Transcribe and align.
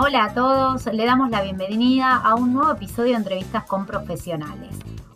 Hola 0.00 0.24
a 0.24 0.34
todos, 0.34 0.86
le 0.86 1.04
damos 1.04 1.30
la 1.30 1.42
bienvenida 1.42 2.16
a 2.16 2.34
un 2.34 2.52
nuevo 2.52 2.70
episodio 2.70 3.12
de 3.12 3.18
entrevistas 3.18 3.64
con 3.64 3.84
profesionales. 3.84 4.74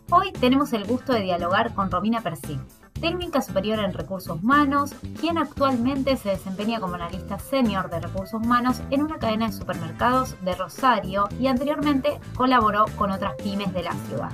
Hoy 0.09 0.31
tenemos 0.33 0.73
el 0.73 0.85
gusto 0.85 1.13
de 1.13 1.21
dialogar 1.21 1.73
con 1.73 1.89
Romina 1.89 2.21
Persí, 2.21 2.59
técnica 2.99 3.41
superior 3.41 3.79
en 3.79 3.93
recursos 3.93 4.41
humanos, 4.41 4.93
quien 5.19 5.37
actualmente 5.37 6.15
se 6.17 6.29
desempeña 6.29 6.79
como 6.79 6.95
analista 6.95 7.39
senior 7.39 7.89
de 7.89 8.01
recursos 8.01 8.41
humanos 8.41 8.81
en 8.91 9.01
una 9.01 9.19
cadena 9.19 9.47
de 9.47 9.53
supermercados 9.53 10.35
de 10.41 10.53
Rosario 10.53 11.27
y 11.39 11.47
anteriormente 11.47 12.19
colaboró 12.35 12.85
con 12.97 13.09
otras 13.09 13.33
pymes 13.41 13.73
de 13.73 13.83
la 13.83 13.93
ciudad. 14.07 14.31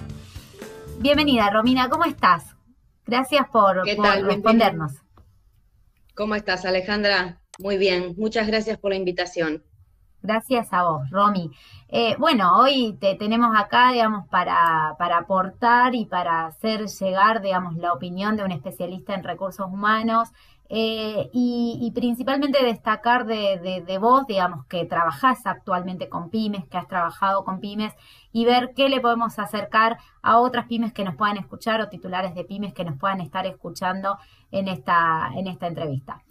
Bienvenida, 0.99 1.49
Romina, 1.49 1.89
¿cómo 1.89 2.05
estás? 2.05 2.55
Gracias 3.05 3.47
por, 3.49 3.77
respondernos. 3.85 4.93
¿Cómo 6.19 6.35
estás, 6.35 6.65
Alejandra? 6.65 7.39
Muy 7.59 7.77
bien, 7.77 8.13
muchas 8.17 8.45
gracias 8.45 8.77
por 8.77 8.91
la 8.91 8.97
invitación. 8.97 9.63
Gracias 10.21 10.67
a 10.73 10.83
vos, 10.83 11.09
Romy. 11.11 11.49
Eh, 11.87 12.17
bueno, 12.19 12.57
hoy 12.57 12.97
te 12.99 13.15
tenemos 13.15 13.57
acá, 13.57 13.93
digamos, 13.93 14.27
para, 14.27 14.97
para 14.99 15.19
aportar 15.19 15.95
y 15.95 16.07
para 16.07 16.47
hacer 16.47 16.87
llegar, 16.87 17.41
digamos, 17.41 17.77
la 17.77 17.93
opinión 17.93 18.35
de 18.35 18.43
un 18.43 18.51
especialista 18.51 19.13
en 19.15 19.23
recursos 19.23 19.65
humanos 19.65 20.33
eh, 20.71 21.31
y, 21.33 21.91
principalmente 21.95 22.63
destacar 22.63 23.25
de, 23.25 23.83
de, 23.85 23.97
vos, 23.97 24.27
digamos, 24.27 24.67
que 24.67 24.85
trabajás 24.85 25.45
actualmente 25.47 26.09
con 26.09 26.29
pymes, 26.29 26.67
que 26.67 26.77
has 26.77 26.87
trabajado 26.87 27.43
con 27.43 27.59
pymes 27.59 27.93
y 28.31 28.45
ver 28.45 28.73
qué 28.75 28.87
le 28.87 29.01
podemos 29.01 29.39
acercar 29.39 29.97
a 30.21 30.37
otras 30.37 30.67
pymes 30.67 30.93
que 30.93 31.03
nos 31.03 31.15
puedan 31.15 31.37
escuchar 31.37 31.81
o 31.81 31.89
titulares 31.89 32.35
de 32.35 32.43
pymes 32.43 32.73
que 32.73 32.85
nos 32.85 32.99
puedan 32.99 33.19
estar 33.19 33.47
escuchando 33.47 34.19
en 34.51 34.67
esta, 34.67 35.31
en 35.35 35.47
esta 35.47 35.65
entrevista. 35.65 36.21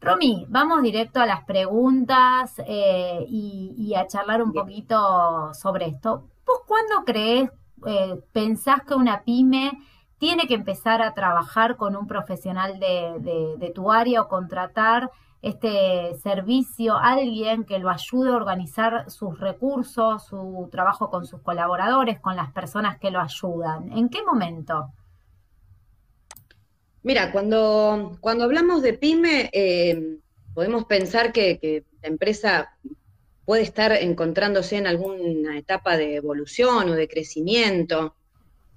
Romy, 0.00 0.46
vamos 0.48 0.82
directo 0.82 1.20
a 1.20 1.26
las 1.26 1.44
preguntas 1.44 2.54
eh, 2.66 3.24
y, 3.28 3.94
a 3.94 4.06
charlar 4.08 4.42
un 4.42 4.52
poquito 4.52 5.54
sobre 5.54 5.86
esto. 5.86 6.28
¿Vos 6.44 6.60
cuándo 6.66 7.04
crees, 7.04 7.50
eh, 7.86 8.20
pensás 8.32 8.82
que 8.82 8.94
una 8.94 9.22
pyme 9.22 9.78
tiene 10.18 10.46
que 10.46 10.54
empezar 10.54 11.02
a 11.02 11.14
trabajar 11.14 11.76
con 11.76 11.96
un 11.96 12.06
profesional 12.06 12.78
de, 12.78 13.72
tu 13.74 13.92
área 13.92 14.22
o 14.22 14.28
contratar 14.28 15.10
este 15.42 16.16
servicio, 16.22 16.96
alguien 16.96 17.64
que 17.64 17.78
lo 17.78 17.90
ayude 17.90 18.30
a 18.30 18.36
organizar 18.36 19.10
sus 19.10 19.38
recursos, 19.38 20.24
su 20.24 20.68
trabajo 20.72 21.10
con 21.10 21.26
sus 21.26 21.40
colaboradores, 21.42 22.18
con 22.20 22.36
las 22.36 22.52
personas 22.52 22.98
que 22.98 23.10
lo 23.10 23.20
ayudan? 23.20 23.92
¿En 23.92 24.08
qué 24.08 24.22
momento? 24.24 24.92
Mira, 27.02 27.30
cuando, 27.30 28.16
cuando 28.20 28.44
hablamos 28.44 28.82
de 28.82 28.94
pyme, 28.94 29.50
eh, 29.52 30.18
podemos 30.54 30.86
pensar 30.86 31.32
que, 31.32 31.84
la 32.02 32.08
empresa 32.08 32.76
puede 33.44 33.62
estar 33.62 33.92
encontrándose 33.92 34.76
en 34.76 34.86
alguna 34.86 35.58
etapa 35.58 35.96
de 35.96 36.16
evolución 36.16 36.88
o 36.88 36.94
de 36.94 37.08
crecimiento. 37.08 38.16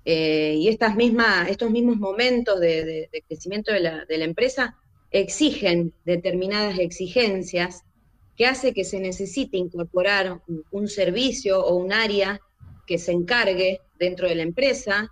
Eh, 0.05 0.55
y 0.57 0.67
estas 0.67 0.95
mismas, 0.95 1.49
estos 1.49 1.69
mismos 1.69 1.97
momentos 1.97 2.59
de, 2.59 3.09
crecimiento 3.27 3.71
de 3.71 3.79
la, 3.81 4.05
empresa 4.09 4.77
exigen 5.11 5.93
determinadas 6.05 6.79
exigencias 6.79 7.83
que 8.37 8.45
hace 8.45 8.73
que 8.73 8.85
se 8.85 8.99
necesite 8.99 9.57
incorporar 9.57 10.41
un, 10.71 10.87
servicio 10.87 11.63
o 11.63 11.75
un 11.75 11.91
área 11.91 12.39
que 12.87 12.97
se 12.97 13.11
encargue 13.11 13.81
dentro 13.99 14.27
de 14.27 14.35
la 14.35 14.43
empresa, 14.43 15.11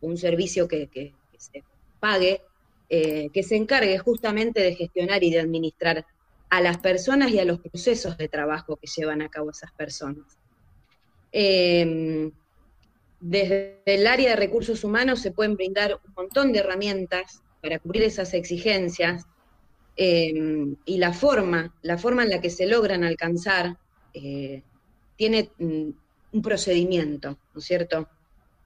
un 0.00 0.18
servicio 0.18 0.66
que, 0.66 0.88
que 0.88 1.12
se 1.38 1.62
pague, 2.00 2.42
eh, 2.90 3.30
que 3.32 3.42
se 3.42 3.56
encargue 3.56 3.98
justamente 3.98 4.60
de 4.60 4.74
gestionar 4.74 5.24
y 5.24 5.30
de 5.30 5.40
administrar 5.40 6.04
a 6.50 6.60
las 6.60 6.78
personas 6.78 7.30
y 7.30 7.38
a 7.38 7.44
los 7.44 7.58
procesos 7.58 8.16
de 8.18 8.28
trabajo 8.28 8.76
que 8.76 8.86
llevan 8.86 9.22
a 9.22 9.28
cabo 9.28 9.50
esas 9.50 9.72
personas. 9.72 10.38
Em, 11.32 12.30
desde 13.26 13.80
el 13.86 14.06
área 14.06 14.30
de 14.30 14.36
recursos 14.36 14.84
humanos 14.84 15.20
se 15.20 15.32
pueden 15.32 15.56
brindar 15.56 15.98
un 16.06 16.12
montón 16.14 16.52
de 16.52 16.58
herramientas 16.58 17.42
para 17.62 17.78
cubrir 17.78 18.02
esas 18.02 18.34
exigencias 18.34 19.24
em, 19.96 20.76
y 20.84 20.98
la 20.98 21.14
forma, 21.14 21.74
la 21.80 21.96
forma 21.96 22.22
en 22.24 22.28
la 22.28 22.42
que 22.42 22.50
se 22.50 22.66
logran 22.66 23.02
alcanzar 23.02 23.78
eh, 24.12 24.62
tiene 25.16 25.48
mm, 25.58 25.88
un 26.32 26.42
procedimiento, 26.42 27.38
¿no 27.54 27.60
es 27.60 27.64
cierto? 27.64 28.10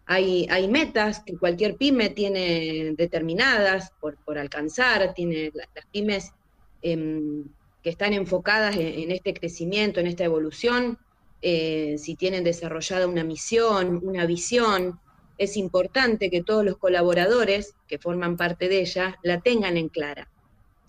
Hay, 0.07 0.49
metas 0.69 1.21
que 1.21 1.37
cualquier 1.37 1.77
pyme 1.77 2.09
tiene 2.09 2.95
determinadas 2.97 3.93
por, 4.01 4.39
alcanzar, 4.39 5.15
tiene 5.15 5.53
las, 5.55 5.69
pymes 5.93 6.33
em, 6.83 7.45
que 7.83 7.91
están 7.91 8.13
enfocadas 8.13 8.75
en, 8.77 9.13
este 9.13 9.35
crecimiento, 9.35 10.01
en 10.01 10.09
esta 10.09 10.25
evolución, 10.25 10.99
eh, 11.43 11.97
si 11.99 12.17
tienen 12.17 12.45
desarrollada 12.45 13.07
una 13.07 13.25
misión, 13.25 14.01
una 14.03 14.27
visión, 14.27 14.99
es 15.39 15.57
importante 15.57 16.31
que 16.31 16.43
todos 16.43 16.65
los 16.65 16.77
colaboradores 16.77 17.75
que 17.87 17.99
forman 17.99 18.37
parte 18.37 18.69
de 18.69 18.81
ella 18.81 19.19
la 19.23 19.41
tengan 19.41 19.77
en 19.77 19.89
clara. 19.89 20.29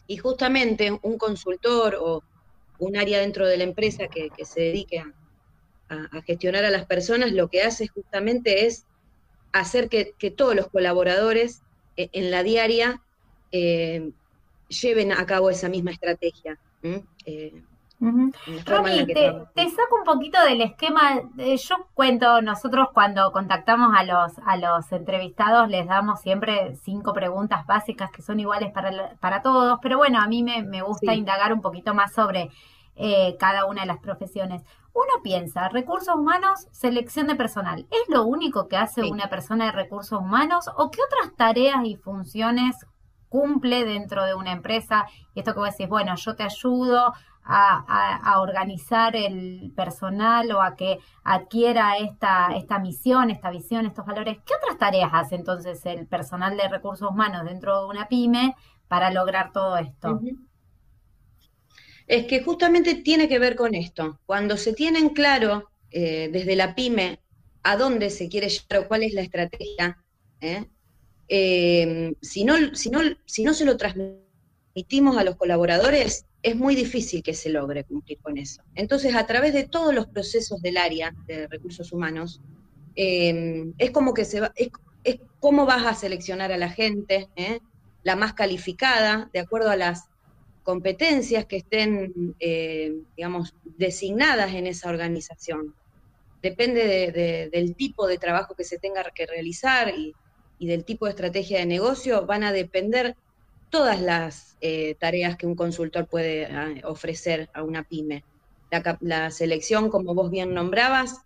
Y 0.08 0.18
justamente 0.18 0.98
un 1.04 1.18
consultor 1.20 1.98
o 2.00 2.24
un 2.80 2.98
área 2.98 3.20
dentro 3.20 3.48
de 3.48 3.58
la 3.58 3.64
empresa 3.64 4.08
que, 4.08 4.32
se 4.44 4.62
dedique 4.62 5.04
a, 5.90 6.22
gestionar 6.26 6.66
a 6.66 6.72
las 6.72 6.86
personas, 6.86 7.32
lo 7.32 7.48
que 7.48 7.62
hace 7.62 7.88
justamente 7.88 8.66
es 8.66 8.86
hacer 9.52 9.90
que, 9.90 10.14
todos 10.36 10.56
los 10.56 10.68
colaboradores 10.68 11.62
eh, 11.96 12.10
en 12.14 12.32
la 12.32 12.42
diaria 12.42 13.02
eh, 13.52 14.12
lleven 14.68 15.12
a 15.12 15.26
cabo 15.26 15.50
esa 15.50 15.70
misma 15.70 15.92
estrategia. 15.92 16.60
Eh, 17.26 17.62
te, 18.00 19.70
saco 19.70 19.96
un 19.98 20.04
poquito 20.06 20.42
del 20.44 20.62
esquema. 20.62 21.22
yo 21.36 21.76
cuento, 21.94 22.42
nosotros 22.42 22.90
cuando 22.94 23.32
contactamos 23.32 23.94
a 23.96 24.04
los, 24.04 24.34
a 24.46 24.58
los 24.58 24.92
entrevistados 24.92 25.70
les 25.70 25.88
damos 25.88 26.22
siempre 26.22 26.76
cinco 26.78 27.14
preguntas 27.14 27.66
básicas 27.66 28.12
que 28.12 28.22
son 28.22 28.40
iguales 28.40 28.72
para, 28.72 29.16
para 29.20 29.42
todos, 29.42 29.80
pero 29.82 29.98
bueno, 29.98 30.20
a 30.20 30.28
mí 30.28 30.44
me, 30.44 30.82
gusta 30.82 31.14
indagar 31.14 31.54
un 31.54 31.62
poquito 31.62 31.94
más 31.94 32.14
sobre 32.14 32.50
cada 33.40 33.66
una 33.66 33.82
de 33.82 33.88
las 33.88 34.00
profesiones 34.00 34.62
uno 34.94 35.22
piensa, 35.24 35.70
recursos 35.70 36.16
humanos, 36.16 36.68
selección 36.72 37.28
de 37.28 37.36
personal. 37.36 37.88
¿Es 37.90 38.10
lo 38.10 38.26
único 38.26 38.68
que 38.68 38.78
hace 38.78 39.04
una 39.04 39.30
persona 39.30 39.66
de 39.66 39.72
recursos 39.72 40.20
humanos 40.20 40.66
o 40.76 40.92
qué 40.92 41.00
otras 41.02 41.36
tareas 41.36 41.86
y 41.86 41.96
funciones 41.96 42.76
cumple 43.30 43.86
dentro 43.86 44.26
de 44.26 44.34
una 44.34 44.52
empresa? 44.52 45.06
Y 45.34 45.40
esto 45.40 45.54
que 45.54 45.60
vos 45.60 45.70
decís, 45.70 45.88
bueno, 45.88 46.16
yo 46.16 46.36
te 46.36 46.44
ayudo 46.44 47.14
a, 47.52 48.40
organizar 48.40 49.16
el 49.16 49.72
personal 49.76 50.52
o 50.52 50.62
a 50.62 50.76
que 50.76 51.00
adquiera 51.24 51.98
esta, 51.98 52.56
esta 52.56 52.80
misión, 52.80 53.30
esta 53.30 53.50
visión, 53.50 53.86
estos 53.86 54.06
valores. 54.06 54.38
¿Qué 54.46 54.54
otras 54.62 54.78
tareas 54.78 55.10
hace 55.14 55.36
entonces 55.36 55.84
el 55.86 56.06
personal 56.08 56.56
de 56.56 56.68
recursos 56.68 57.10
humanos 57.10 57.46
dentro 57.46 57.82
de 57.82 57.88
una 57.88 58.08
pyme 58.08 58.56
para 58.88 59.12
lograr 59.12 59.52
todo 59.52 59.78
esto? 59.78 60.20
es 62.08 62.26
que 62.26 62.42
justamente 62.42 62.96
tiene 62.96 63.30
que 63.30 63.38
ver 63.38 63.56
con 63.56 63.76
esto. 63.76 64.20
Cuando 64.26 64.58
se 64.58 64.74
tienen 64.74 65.10
claro 65.10 65.70
eh, 65.92 66.30
desde 66.34 66.56
la 66.56 66.74
pyme 66.74 67.20
a 67.62 67.78
dónde 67.78 68.10
se 68.10 68.30
quiere 68.30 68.50
llegar 68.50 68.80
o 68.80 68.88
cuál 68.88 69.04
es 69.04 69.14
la 69.14 69.22
estrategia, 69.22 70.04
¿eh? 70.42 70.66
Eh, 71.28 72.14
si, 72.20 72.44
no, 72.46 72.74
si, 72.74 72.90
no, 72.90 73.02
si 73.26 73.44
no 73.44 73.54
se 73.54 73.64
lo 73.64 73.78
transmitimos 74.74 75.18
a 75.18 75.24
los 75.24 75.36
colaboradores, 75.36 76.26
es 76.42 76.56
muy 76.56 76.76
difícil 76.76 77.22
que 77.22 77.34
se 77.34 77.50
logre 77.50 77.84
cumplir 77.84 78.20
con 78.20 78.38
eso. 78.38 78.62
Entonces, 78.76 79.16
a 79.16 79.26
través 79.26 79.54
de 79.54 79.68
todos 79.68 79.94
los 79.94 80.08
procesos 80.08 80.62
del 80.62 80.78
área 80.78 81.14
de 81.28 81.48
recursos 81.48 81.92
humanos, 81.92 82.42
es 82.96 83.92
como 83.92 84.14
que 84.14 84.26
se 84.26 84.42
va, 84.42 84.52
es, 84.56 84.70
es, 85.04 85.20
cómo 85.40 85.66
vas 85.66 85.86
a 85.86 85.94
seleccionar 85.94 86.52
a 86.52 86.58
la 86.58 86.70
gente, 86.70 87.30
la 88.04 88.16
más 88.16 88.34
calificada, 88.34 89.30
de 89.34 89.40
acuerdo 89.40 89.70
a 89.70 89.76
las 89.76 90.10
competencias 90.64 91.46
que 91.46 91.58
estén, 91.58 92.36
eh, 92.40 92.94
digamos, 93.18 93.56
designadas 93.78 94.54
en 94.54 94.68
esa 94.68 94.90
organización. 94.90 95.74
Depende 96.42 97.50
del 97.52 97.76
tipo 97.76 98.08
de 98.08 98.18
trabajo 98.18 98.56
que 98.56 98.64
se 98.64 98.78
tenga 98.78 99.04
que 99.14 99.26
realizar 99.26 99.94
y, 99.98 100.14
del 100.60 100.84
tipo 100.84 101.06
de 101.06 101.12
estrategia 101.12 101.60
de 101.60 101.66
negocio, 101.66 102.26
van 102.26 102.44
a 102.44 102.52
depender 102.52 103.16
todas 103.70 104.02
las 104.02 104.58
eh, 104.62 104.96
tareas 105.00 105.38
que 105.38 105.46
un 105.46 105.56
consultor 105.56 106.08
puede 106.08 106.46
ah, 106.46 106.74
ofrecer 106.84 107.50
a 107.54 107.64
una 107.64 107.84
pyme. 107.84 108.24
La, 109.02 109.32
selección, 109.32 109.90
como 109.90 110.14
vos 110.14 110.30
bien 110.30 110.54
nombrabas, 110.54 111.22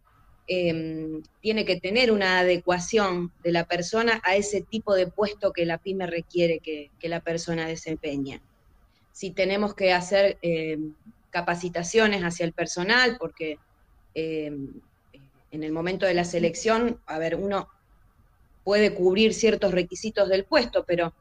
em, 0.47 1.23
tiene 1.41 1.65
que 1.65 1.79
tener 1.79 2.11
una 2.11 2.39
adecuación 2.39 3.31
de 3.43 3.51
la 3.51 3.65
persona 3.65 4.21
a 4.23 4.35
ese 4.35 4.61
tipo 4.61 4.95
de 4.95 5.07
puesto 5.07 5.51
que 5.51 5.65
la 5.65 5.77
pyme 5.77 6.07
requiere 6.07 6.59
que, 6.59 6.89
que 6.99 7.09
la 7.09 7.19
persona 7.19 7.67
desempeñe 7.67 8.41
si 9.13 9.29
tenemos 9.29 9.75
que 9.75 9.93
hacer 9.93 10.37
eh, 10.41 10.77
capacitaciones 11.29 12.23
hacia 12.23 12.45
el 12.45 12.51
personal, 12.51 13.15
porque 13.17 13.59
eh, 14.15 14.51
en 15.51 15.63
el 15.63 15.71
momento 15.71 16.05
de 16.05 16.15
la 16.15 16.25
selección, 16.25 16.99
a 17.05 17.19
ver, 17.19 17.35
uno 17.35 17.69
puede 18.63 18.93
cubrir 18.93 19.33
ciertos 19.33 19.71
requisitos 19.71 20.27
del 20.29 20.45
puesto, 20.45 20.83
pero 20.83 21.13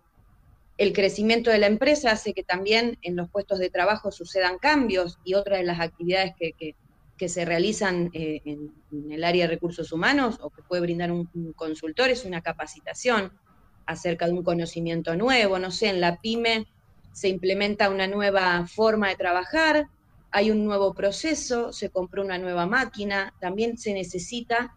El 0.78 0.92
crecimiento 0.92 1.50
de 1.50 1.58
la 1.58 1.66
empresa 1.66 2.10
hace 2.10 2.32
que 2.32 2.42
también 2.42 2.98
en 3.02 3.16
los 3.16 3.30
puestos 3.30 3.58
de 3.58 3.70
trabajo 3.70 4.10
sucedan 4.10 4.58
cambios 4.58 5.18
y 5.24 5.34
otra 5.34 5.58
de 5.58 5.64
las 5.64 5.80
actividades 5.80 6.34
que, 6.36 6.74
se 7.28 7.44
realizan 7.44 8.10
eh, 8.14 8.42
en, 8.44 8.72
el 9.08 9.22
área 9.22 9.44
de 9.44 9.54
recursos 9.54 9.92
humanos 9.92 10.40
o 10.42 10.50
que 10.50 10.60
puede 10.62 10.82
brindar 10.82 11.12
un, 11.12 11.28
consultor 11.54 12.10
es 12.10 12.24
una 12.24 12.40
capacitación 12.40 13.30
acerca 13.86 14.26
de 14.26 14.32
un 14.32 14.42
conocimiento 14.42 15.14
nuevo. 15.14 15.60
No 15.60 15.70
sé, 15.70 15.86
en 15.88 16.00
la 16.00 16.16
pyme 16.16 16.66
se 17.12 17.28
implementa 17.28 17.90
una 17.90 18.08
nueva 18.08 18.66
forma 18.66 19.08
de 19.08 19.14
trabajar, 19.14 19.86
hay 20.32 20.50
un 20.50 20.64
nuevo 20.64 20.94
proceso, 20.94 21.72
se 21.72 21.90
compró 21.90 22.24
una 22.24 22.38
nueva 22.38 22.66
máquina, 22.66 23.32
también 23.38 23.78
se 23.78 23.94
necesita 23.94 24.74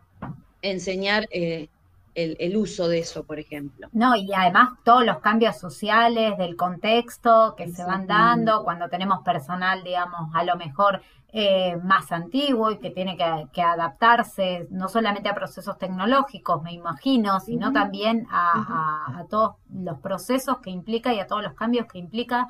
enseñar 0.62 1.28
eh, 1.32 1.70
el, 2.16 2.58
uso 2.58 2.88
de 2.88 3.00
eso, 3.00 3.26
por 3.26 3.40
ejemplo. 3.40 3.90
No, 3.92 4.16
y 4.16 4.34
además 4.34 4.70
todos 4.84 5.06
los 5.06 5.20
cambios 5.20 5.58
sociales 5.58 6.38
del 6.38 6.56
contexto 6.56 7.56
que 7.56 7.70
se 7.70 7.84
van 7.84 8.08
dando 8.08 8.64
cuando 8.64 8.90
tenemos 8.90 9.20
personal, 9.24 9.84
digamos, 9.84 10.34
a 10.34 10.44
lo 10.44 10.56
mejor 10.56 11.02
eh, 11.34 11.76
más 11.84 12.14
antiguo 12.14 12.72
y 12.72 12.78
que 12.78 12.92
tiene 12.92 13.18
que, 13.18 13.62
adaptarse 13.62 14.68
no 14.72 14.88
solamente 14.88 15.28
a 15.28 15.36
procesos 15.36 15.78
tecnológicos, 15.78 16.64
me 16.64 16.72
imagino, 16.72 17.42
sino 17.42 17.74
también 17.74 18.26
a, 18.32 19.20
a, 19.20 19.26
todos 19.30 19.56
los 19.70 20.00
procesos 20.00 20.60
que 20.60 20.70
implica 20.70 21.14
y 21.14 21.20
a 21.20 21.28
todos 21.28 21.44
los 21.44 21.54
cambios 21.54 21.88
que 21.88 21.98
implica 21.98 22.48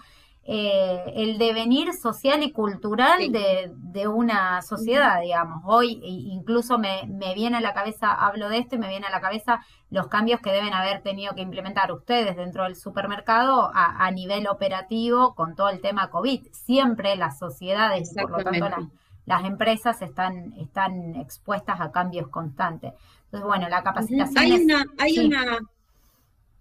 eh, 0.47 1.11
el 1.15 1.39
devenir 1.39 1.91
social 1.93 2.43
y 2.43 2.51
cultural 2.51 3.31
de, 3.31 4.07
una 4.07 4.61
sociedad, 4.61 5.19
digamos. 5.21 5.63
Hoy 5.65 5.99
incluso 6.03 6.77
me, 6.77 7.09
viene 7.33 7.57
a 7.57 7.61
la 7.61 7.73
cabeza, 7.73 8.13
hablo 8.13 8.47
de 8.49 8.59
esto 8.59 8.75
y 8.75 8.77
me 8.77 8.87
viene 8.87 9.07
a 9.07 9.09
la 9.09 9.21
cabeza 9.21 9.65
los 9.89 10.07
cambios 10.07 10.41
que 10.41 10.51
deben 10.51 10.73
haber 10.73 11.01
tenido 11.01 11.33
que 11.33 11.41
implementar 11.41 11.91
ustedes 11.91 12.35
dentro 12.35 12.65
del 12.65 12.75
supermercado 12.75 13.71
a, 13.73 14.11
nivel 14.11 14.47
operativo 14.47 15.33
con 15.33 15.55
todo 15.55 15.69
el 15.69 15.81
tema 15.81 16.11
COVID. 16.11 16.45
Siempre 16.51 17.15
las 17.15 17.39
sociedades 17.39 18.11
y 18.11 18.21
por 18.21 18.29
lo 18.29 18.43
tanto 18.43 18.91
las, 19.25 19.45
empresas 19.45 19.99
están, 20.03 20.53
están 20.59 21.15
expuestas 21.15 21.81
a 21.81 21.91
cambios 21.91 22.27
constantes. 22.27 22.93
Entonces, 23.25 23.47
bueno, 23.47 23.67
la 23.67 23.81
capacitación... 23.81 24.37
Hay 24.37 24.63
una... 24.63 24.85
Hay 24.99 25.17
una... 25.17 25.59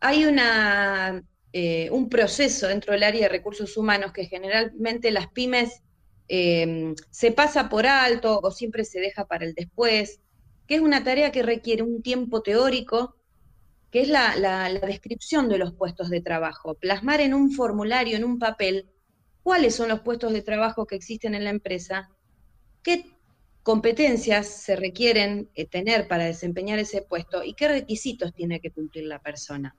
Hay 0.01 0.25
una 0.25 1.23
eh, 1.57 1.89
un 1.93 2.09
proceso 2.09 2.67
dentro 2.67 2.93
del 2.93 3.05
área 3.05 3.23
de 3.23 3.29
recursos 3.29 3.77
humanos 3.77 4.11
que 4.11 4.25
generalmente 4.27 5.13
las 5.13 5.29
pymes 5.29 5.85
eh, 6.27 6.93
se 7.11 7.31
pasa 7.31 7.69
por 7.69 7.87
alto 7.87 8.41
o 8.43 8.51
siempre 8.51 8.85
se 8.85 8.99
deja 8.99 9.27
para 9.29 9.45
el 9.45 9.55
después, 9.55 10.21
que 10.67 10.75
es 10.75 10.81
una 10.81 11.05
tarea 11.05 11.31
que 11.31 11.45
requiere 11.45 11.85
un 11.85 12.03
tiempo 12.03 12.43
teórico, 12.43 13.15
que 13.93 14.01
es 14.01 14.09
la, 14.09 14.35
la 14.35 14.69
descripción 14.81 15.49
de 15.49 15.59
los 15.59 15.73
puestos 15.73 16.11
de 16.11 16.21
trabajo, 16.21 16.75
plasmar 16.75 17.21
en 17.21 17.35
un 17.35 17.53
formulario, 17.53 18.17
en 18.17 18.25
un 18.25 18.41
papel, 18.41 18.91
cuáles 19.45 19.77
son 19.77 19.91
los 19.91 20.01
puestos 20.01 20.33
de 20.33 20.43
trabajo 20.43 20.87
que 20.87 20.97
existen 20.97 21.37
en 21.37 21.45
la 21.45 21.51
empresa, 21.51 22.11
qué 22.83 23.05
competencias 23.63 24.49
se 24.49 24.75
requieren 24.75 25.49
eh, 25.55 25.69
tener 25.69 26.09
para 26.09 26.25
desempeñar 26.25 26.81
ese 26.81 27.03
puesto 27.03 27.45
y 27.45 27.55
qué 27.55 27.69
requisitos 27.69 28.35
tiene 28.35 28.59
que 28.59 28.73
cumplir 28.73 29.05
la 29.05 29.21
persona. 29.21 29.77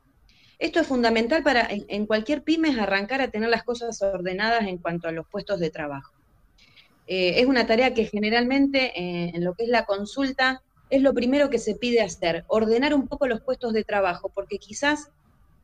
Esto 0.58 0.80
es 0.80 0.88
fundamental 0.88 1.44
para 1.44 1.68
en, 1.70 2.06
cualquier 2.06 2.44
pyme 2.44 2.80
arrancar 2.80 3.22
a 3.22 3.30
tener 3.30 3.50
las 3.50 3.64
cosas 3.64 4.02
ordenadas 4.02 4.64
en 4.68 4.78
cuanto 4.78 5.08
a 5.08 5.12
los 5.12 5.28
puestos 5.28 5.60
de 5.60 5.70
trabajo. 5.70 6.14
Eh, 7.08 7.42
es 7.42 7.46
una 7.46 7.68
tarea 7.68 7.94
que 7.94 8.06
generalmente 8.06 8.98
eh, 9.00 9.32
en 9.34 9.44
lo 9.44 9.54
que 9.54 9.64
es 9.64 9.70
la 9.70 9.86
consulta 9.86 10.64
es 10.90 11.02
lo 11.02 11.14
primero 11.14 11.50
que 11.50 11.60
se 11.60 11.76
pide 11.76 12.02
hacer, 12.02 12.46
ordenar 12.48 12.94
un 12.94 13.08
poco 13.08 13.28
los 13.28 13.42
puestos 13.42 13.74
de 13.74 13.84
trabajo, 13.84 14.30
porque 14.30 14.60
quizás 14.60 15.10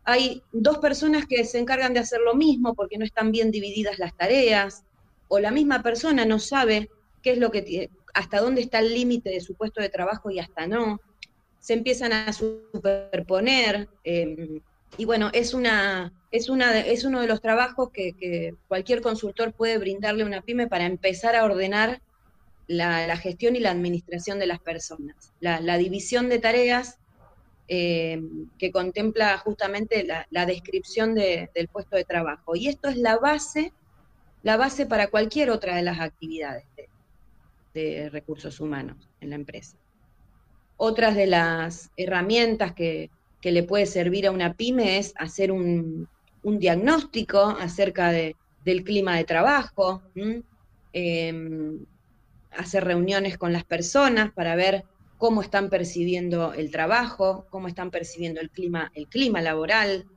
hay 0.03 0.41
dos 0.51 0.79
personas 0.79 1.25
que 1.27 1.45
se 1.45 1.59
encargan 1.59 1.93
de 1.93 1.99
hacer 1.99 2.19
lo 2.21 2.33
mismo 2.33 2.73
porque 2.73 2.97
no 2.97 3.05
están 3.05 3.31
bien 3.31 3.51
divididas 3.51 3.99
las 3.99 4.15
tareas, 4.15 4.83
o 5.27 5.39
la 5.39 5.51
misma 5.51 5.81
persona 5.81 6.25
no 6.25 6.39
sabe 6.39 6.89
qué 7.21 7.31
es 7.31 7.37
lo 7.37 7.51
que 7.51 7.89
hasta 8.13 8.41
dónde 8.41 8.61
está 8.61 8.79
el 8.79 8.93
límite 8.93 9.29
de 9.29 9.39
su 9.39 9.55
puesto 9.55 9.79
de 9.79 9.89
trabajo 9.89 10.29
y 10.29 10.39
hasta 10.39 10.67
no. 10.67 10.99
Se 11.59 11.73
empiezan 11.73 12.11
a 12.11 12.33
superponer. 12.33 13.87
Eh, 14.03 14.61
y 14.97 15.05
bueno, 15.05 15.29
es, 15.33 15.53
una, 15.53 16.13
es, 16.31 16.49
una, 16.49 16.79
es 16.79 17.05
uno 17.05 17.21
de 17.21 17.27
los 17.27 17.41
trabajos 17.41 17.89
que, 17.91 18.55
cualquier 18.67 19.01
consultor 19.01 19.53
puede 19.53 19.77
brindarle 19.77 20.23
a 20.23 20.25
una 20.25 20.41
pyme 20.41 20.67
para 20.67 20.85
empezar 20.85 21.35
a 21.35 21.45
ordenar 21.45 22.01
la, 22.67 23.15
gestión 23.17 23.55
y 23.55 23.59
la 23.59 23.71
administración 23.71 24.39
de 24.39 24.47
las 24.47 24.59
personas. 24.59 25.33
La, 25.39 25.77
división 25.77 26.29
de 26.29 26.39
tareas 26.39 26.97
eh, 27.67 28.21
que 28.57 28.71
contempla 28.71 29.37
justamente 29.37 30.05
la, 30.29 30.45
descripción 30.45 31.15
del 31.15 31.67
puesto 31.71 31.95
de 31.95 32.03
trabajo. 32.03 32.55
Y 32.55 32.67
esto 32.67 32.89
es 32.89 32.97
la 32.97 33.17
base, 33.17 33.71
la 34.43 34.57
base 34.57 34.85
para 34.85 35.07
cualquier 35.07 35.49
otra 35.49 35.75
de 35.75 35.83
las 35.83 35.99
actividades 35.99 36.65
de 37.73 38.09
recursos 38.09 38.59
humanos 38.59 39.09
en 39.21 39.29
la 39.29 39.35
empresa. 39.35 39.77
Otras 40.75 41.15
de 41.15 41.27
las 41.27 41.91
herramientas 41.95 42.73
que, 42.73 43.09
que 43.41 43.51
le 43.51 43.63
puede 43.63 43.85
servir 43.85 44.27
a 44.27 44.31
una 44.31 44.53
pyme 44.53 44.97
es 44.97 45.13
hacer 45.17 45.51
un, 45.51 46.07
diagnóstico 46.43 47.39
acerca 47.41 48.11
del 48.11 48.83
clima 48.83 49.17
de 49.17 49.23
trabajo, 49.25 50.01
em, 50.93 51.85
hacer 52.51 52.83
reuniones 52.83 53.37
con 53.37 53.53
las 53.53 53.63
personas 53.63 54.31
para 54.31 54.55
ver 54.55 54.83
cómo 55.17 55.41
están 55.41 55.69
percibiendo 55.69 56.53
el 56.53 56.71
trabajo, 56.71 57.45
cómo 57.51 57.67
están 57.67 57.91
percibiendo 57.91 58.41
el 58.41 58.49
clima, 58.49 58.91
el 58.95 59.07
clima 59.07 59.41
laboral, 59.41 60.07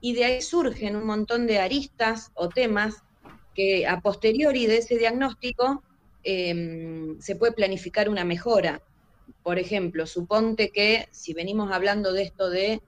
y 0.00 0.14
de 0.14 0.24
ahí 0.24 0.42
surgen 0.42 0.96
un 0.96 1.04
montón 1.04 1.46
de 1.46 1.58
aristas 1.58 2.30
o 2.34 2.48
temas 2.48 3.02
que 3.54 3.86
a 3.86 4.00
posteriori 4.00 4.66
de 4.66 4.78
ese 4.78 4.96
diagnóstico 4.96 5.82
em, 6.22 7.18
se 7.20 7.36
puede 7.36 7.52
planificar 7.52 8.08
una 8.08 8.24
mejora 8.24 8.82
por 9.46 9.60
ejemplo, 9.60 10.06
suponte 10.06 10.70
que 10.72 11.06
si 11.12 11.32
venimos 11.32 11.70
hablando 11.70 12.12
de 12.12 12.22
esto 12.24 12.50
de 12.50 12.82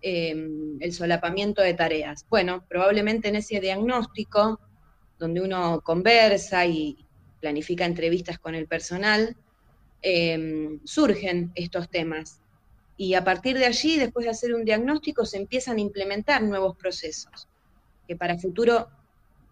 em, 0.00 0.78
el 0.80 0.94
solapamiento 0.94 1.60
de 1.60 1.74
tareas, 1.74 2.24
bueno, 2.30 2.64
probablemente 2.66 3.28
en 3.28 3.36
ese 3.36 3.60
diagnóstico, 3.60 4.58
donde 5.18 5.42
uno 5.42 5.82
conversa 5.82 6.64
y 6.64 6.96
planifica 7.42 7.84
entrevistas 7.84 8.38
con 8.38 8.54
el 8.54 8.66
personal, 8.66 9.36
em, 10.00 10.80
surgen 10.82 11.52
estos 11.54 11.90
temas. 11.90 12.40
Y 12.96 13.12
a 13.12 13.22
partir 13.22 13.58
de 13.58 13.66
allí, 13.66 13.98
después 13.98 14.24
de 14.24 14.30
hacer 14.30 14.54
un 14.54 14.64
diagnóstico, 14.64 15.26
se 15.26 15.36
empiezan 15.36 15.76
a 15.76 15.82
implementar 15.82 16.42
nuevos 16.42 16.74
procesos 16.74 17.48
que 18.06 18.16
para 18.16 18.38
futuro 18.38 18.88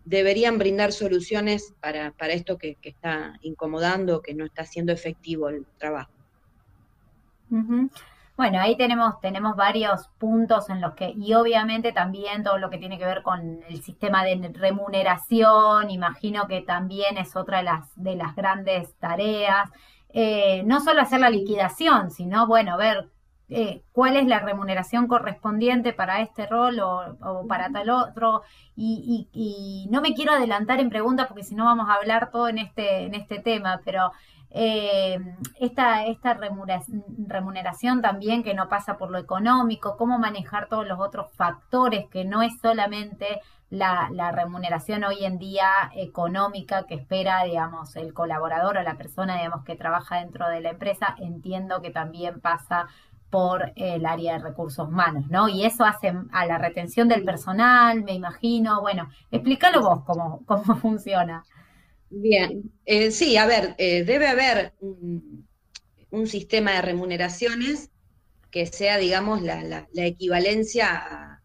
deberían 0.07 0.57
brindar 0.57 0.93
soluciones 0.93 1.75
para, 1.83 2.15
esto 2.31 2.57
que, 2.57 2.77
que, 2.77 2.89
está 2.89 3.35
incomodando, 3.43 4.23
que 4.23 4.33
no 4.33 4.47
está 4.47 4.65
siendo 4.65 4.95
efectivo 4.95 5.51
el 5.51 5.67
trabajo. 5.77 6.16
Bueno, 8.37 8.61
ahí 8.61 8.77
tenemos, 8.77 9.19
tenemos 9.21 9.57
varios 9.57 10.09
puntos 10.19 10.69
en 10.69 10.83
los 10.83 10.93
que, 10.93 11.15
y 11.17 11.33
obviamente 11.33 11.93
también 11.93 12.43
todo 12.43 12.59
lo 12.59 12.69
que 12.69 12.77
tiene 12.77 12.99
que 12.99 13.07
ver 13.07 13.23
con 13.23 13.63
el 13.67 13.83
sistema 13.83 14.25
de 14.25 14.53
remuneración, 14.53 15.91
imagino 15.91 16.47
que 16.47 16.61
también 16.61 17.17
es 17.17 17.35
otra 17.35 17.59
de 17.59 17.65
las, 17.65 17.89
de 17.97 18.15
las 18.15 18.37
grandes 18.37 18.95
tareas. 18.99 19.71
Eh, 20.11 20.63
no 20.67 20.81
solo 20.81 21.01
hacer 21.01 21.21
la 21.21 21.31
liquidación, 21.31 22.11
sino, 22.11 22.47
bueno, 22.47 22.77
ver 22.77 23.09
eh, 23.49 23.83
cuál 23.93 24.17
es 24.17 24.27
la 24.27 24.41
remuneración 24.41 25.07
correspondiente 25.07 25.93
para 25.93 26.21
este 26.21 26.47
rol 26.47 26.81
o, 26.81 27.47
para 27.49 27.71
tal 27.71 27.91
otro. 27.91 28.43
Y, 28.75 29.29
y, 29.33 29.89
no 29.91 30.01
me 30.01 30.15
quiero 30.15 30.33
adelantar 30.33 30.81
en 30.81 30.91
preguntas 30.91 31.27
porque 31.29 31.45
si 31.45 31.55
no 31.55 31.65
vamos 31.65 31.89
a 31.89 31.95
hablar 31.95 32.31
todo 32.31 32.49
en 32.49 32.59
este, 32.59 33.05
en 33.05 33.15
este 33.15 33.39
tema, 33.39 33.81
pero 33.85 34.13
eh, 34.51 35.19
esta, 35.61 36.07
esta 36.07 36.35
remuneración 36.35 38.01
también 38.01 38.43
que 38.43 38.55
no 38.55 38.69
pasa 38.69 38.97
por 38.97 39.11
lo 39.11 39.19
económico, 39.19 39.97
cómo 39.97 40.19
manejar 40.19 40.69
todos 40.69 40.87
los 40.87 40.99
otros 40.99 41.31
factores, 41.33 42.09
que 42.09 42.25
no 42.25 42.43
es 42.43 42.59
solamente 42.61 43.41
la, 43.71 44.09
remuneración 44.33 45.05
hoy 45.05 45.25
en 45.25 45.39
día 45.39 45.69
económica 45.95 46.87
que 46.87 46.95
espera, 46.95 47.45
digamos, 47.45 47.97
el 47.97 48.15
colaborador 48.15 48.79
o 48.79 48.83
la 48.83 48.97
persona, 48.97 49.37
digamos, 49.37 49.65
que 49.65 49.77
trabaja 49.77 50.21
dentro 50.21 50.49
de 50.49 50.61
la 50.61 50.71
empresa, 50.71 51.15
entiendo 51.19 51.83
que 51.83 51.91
también 51.91 52.41
pasa 52.41 52.87
por 53.31 53.73
el 53.77 54.07
área 54.07 54.35
de 54.35 54.45
recursos 54.45 54.87
humanos, 54.89 55.25
¿no? 55.29 55.49
Y 55.49 55.65
eso 55.65 55.85
hace 55.85 56.13
a 56.33 56.47
la 56.47 56.59
retención 56.59 57.09
del 57.09 57.25
personal, 57.25 58.03
me 58.05 58.13
imagino. 58.13 58.81
Bueno, 58.81 59.11
explícalo 59.31 59.83
vos 59.83 60.05
cómo, 60.05 60.45
cómo 60.47 60.77
funciona. 60.81 61.45
Bien, 62.09 62.73
eh, 62.85 63.11
sí, 63.11 63.37
a 63.37 63.47
ver, 63.47 63.75
eh, 63.79 64.05
debe 64.05 64.29
haber 64.29 64.75
un, 64.81 65.47
sistema 66.27 66.73
de 66.73 66.81
remuneraciones 66.81 67.91
que 68.51 68.65
sea, 68.65 68.97
digamos, 68.97 69.43
la, 69.43 69.87
equivalencia 69.97 71.43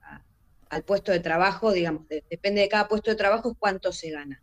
al 0.69 0.83
puesto 0.83 1.11
de 1.11 1.19
trabajo, 1.19 1.73
digamos, 1.73 2.07
depende 2.07 2.61
de 2.61 2.69
cada 2.69 2.87
puesto 2.87 3.11
de 3.11 3.17
trabajo 3.17 3.55
cuánto 3.59 3.91
se 3.91 4.11
gana. 4.11 4.41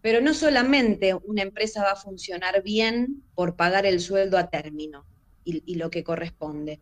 Pero 0.00 0.20
no 0.20 0.32
solamente 0.32 1.14
una 1.24 1.42
empresa 1.42 1.82
va 1.82 1.92
a 1.92 1.96
funcionar 1.96 2.62
bien 2.62 3.24
por 3.34 3.56
pagar 3.56 3.84
el 3.84 3.98
sueldo 3.98 4.38
a 4.38 4.48
término 4.48 5.04
y, 5.44 5.74
lo 5.76 5.90
que 5.90 6.04
corresponde. 6.04 6.80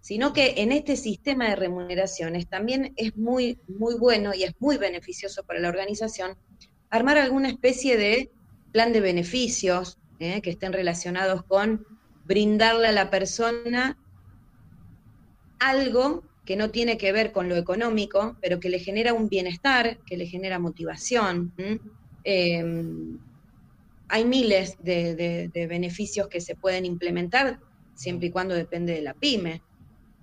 sino 0.00 0.32
que 0.32 0.54
en 0.56 0.72
este 0.72 0.96
sistema 0.96 1.48
de 1.48 1.56
remuneraciones 1.56 2.48
también 2.48 2.94
es 2.96 3.16
muy, 3.16 3.58
muy 3.68 3.94
bueno 3.96 4.32
y 4.34 4.44
es 4.44 4.54
muy 4.58 4.78
beneficioso 4.78 5.44
para 5.44 5.60
la 5.60 5.68
organización 5.68 6.36
armar 6.88 7.18
alguna 7.18 7.48
especie 7.48 7.96
de 7.96 8.30
plan 8.72 8.92
de 8.92 9.00
beneficios 9.00 9.98
¿eh? 10.18 10.40
que 10.40 10.50
estén 10.50 10.72
relacionados 10.72 11.44
con 11.44 11.86
brindarle 12.24 12.88
a 12.88 12.92
la 12.92 13.10
persona 13.10 13.98
algo 15.58 16.24
que 16.44 16.56
no 16.56 16.70
tiene 16.70 16.98
que 16.98 17.12
ver 17.12 17.30
con 17.30 17.48
lo 17.48 17.56
económico, 17.56 18.36
pero 18.40 18.58
que 18.58 18.70
le 18.70 18.80
genera 18.80 19.12
un 19.12 19.28
bienestar, 19.28 19.98
que 20.04 20.16
le 20.16 20.26
genera 20.26 20.58
motivación. 20.58 21.52
Em, 22.24 23.18
hay 24.08 24.24
miles 24.24 24.76
de, 24.82 25.50
beneficios 25.68 26.26
que 26.28 26.40
se 26.40 26.56
pueden 26.56 26.84
implementar 26.84 27.60
siempre 28.00 28.28
y 28.28 28.30
cuando 28.30 28.54
depende 28.54 28.94
de 28.94 29.02
la 29.02 29.12
pyme. 29.12 29.62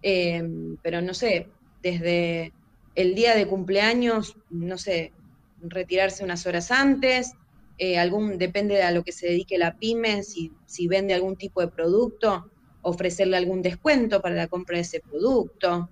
Em, 0.02 0.78
pero 0.82 1.00
no 1.02 1.14
sé, 1.14 1.48
desde 1.84 2.52
el 2.96 3.14
día 3.14 3.36
de 3.36 3.48
cumpleaños, 3.48 4.36
no 4.50 4.80
sé, 4.80 5.14
retirarse 5.62 6.24
unas 6.24 6.48
horas 6.48 6.72
antes, 6.72 7.34
eh, 7.78 8.00
algún, 8.00 8.40
depende 8.40 8.74
de 8.74 8.82
a 8.82 8.92
lo 8.92 9.04
que 9.04 9.12
se 9.12 9.28
dedique 9.28 9.60
la 9.60 9.78
pyme, 9.78 10.24
si, 10.24 10.52
si 10.66 10.88
vende 10.88 11.14
algún 11.14 11.36
tipo 11.36 11.62
de 11.62 11.68
producto, 11.68 12.50
ofrecerle 12.82 13.38
algún 13.38 13.62
descuento 13.62 14.22
para 14.22 14.34
la 14.34 14.48
compra 14.48 14.78
de 14.78 14.82
ese 14.82 15.00
producto. 15.00 15.88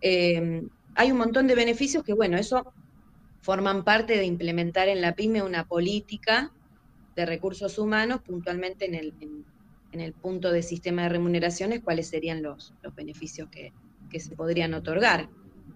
Em, 0.00 0.70
hay 0.94 1.12
un 1.12 1.18
montón 1.18 1.46
de 1.46 1.54
beneficios 1.54 2.02
que, 2.02 2.14
bueno, 2.14 2.38
eso 2.38 2.72
forman 3.42 3.84
parte 3.84 4.16
de 4.16 4.24
implementar 4.24 4.88
en 4.88 5.02
la 5.02 5.14
pyme 5.14 5.42
una 5.42 5.66
política 5.66 6.50
de 7.14 7.26
recursos 7.26 7.78
humanos 7.78 8.22
puntualmente 8.22 8.86
en 8.86 8.94
el, 8.94 9.12
el 9.98 10.12
punto 10.12 10.52
de 10.52 10.62
sistema 10.62 11.02
de 11.02 11.08
remuneraciones, 11.08 11.80
cuáles 11.80 12.08
serían 12.08 12.42
los, 12.42 12.72
los 12.82 12.94
beneficios 12.94 13.48
que, 13.48 13.72
que, 14.08 14.20
se 14.20 14.36
podrían 14.36 14.74
otorgar. 14.74 15.28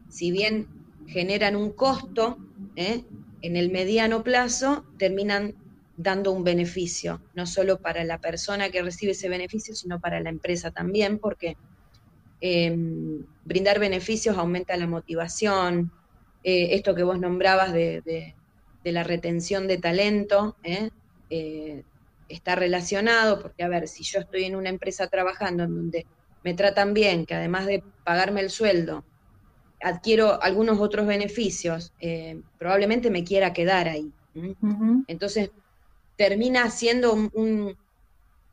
Si 0.09 0.31
bien 0.31 0.69
generan 1.09 1.57
un 1.57 1.73
costo, 1.73 2.39
¿eh? 2.77 3.03
en 3.43 3.57
el 3.57 3.71
mediano 3.71 4.23
plazo 4.23 4.85
terminan 4.99 5.55
dando 5.97 6.33
un 6.33 6.45
beneficio, 6.45 7.21
no 7.35 7.47
solo 7.47 7.81
para 7.81 8.05
la 8.05 8.19
persona 8.19 8.71
que 8.71 8.83
recibe 8.83 9.13
ese 9.13 9.29
beneficio, 9.29 9.75
sino 9.75 10.01
para 10.01 10.21
la 10.21 10.31
empresa 10.31 10.71
también, 10.71 11.19
porque 11.19 11.57
em, 12.41 13.25
brindar 13.45 13.79
beneficios 13.79 14.37
aumenta 14.39 14.77
la 14.77 14.87
motivación, 14.87 15.93
eh, 16.43 16.75
esto 16.75 16.95
que 16.95 17.03
vos 17.03 17.19
nombrabas 17.19 17.73
de, 17.73 18.35
la 18.85 19.03
retención 19.03 19.67
de 19.67 19.79
talento. 19.79 20.57
Eh, 20.63 21.83
está 22.29 22.55
relacionado, 22.55 23.41
porque 23.41 23.63
a 23.63 23.69
ver, 23.69 23.89
si 23.89 24.05
yo 24.05 24.21
estoy 24.21 24.45
en 24.45 24.57
una 24.57 24.69
empresa 24.69 25.07
trabajando 25.09 25.65
en 25.65 25.75
donde 25.75 26.07
me 26.43 26.55
tratan 26.55 26.95
bien, 26.95 27.27
que 27.27 27.35
además 27.35 27.67
de 27.67 27.83
pagarme 28.05 28.41
el 28.41 28.51
sueldo, 28.51 29.05
adquiero 29.83 30.43
algunos 30.43 30.81
otros 30.81 31.07
beneficios, 31.07 31.93
probablemente 32.59 33.11
me 33.11 33.25
quiera 33.25 33.53
quedar 33.53 33.89
ahí. 33.89 34.13
Entonces, 35.07 35.51
termina 36.17 36.71
siendo 36.71 37.13
un, 37.13 37.77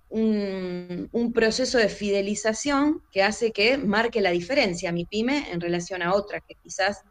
un, 0.10 1.34
proceso 1.34 1.78
de 1.78 1.90
fidelización 1.90 3.02
que 3.12 3.24
hace 3.24 3.52
que 3.52 3.78
marque 3.78 4.22
la 4.22 4.32
diferencia 4.32 4.92
mi 4.92 5.06
pyme 5.06 5.52
en 5.52 5.62
relación 5.62 6.02
a 6.02 6.14
otra 6.14 6.42
que 6.42 6.56
quizás 6.56 7.04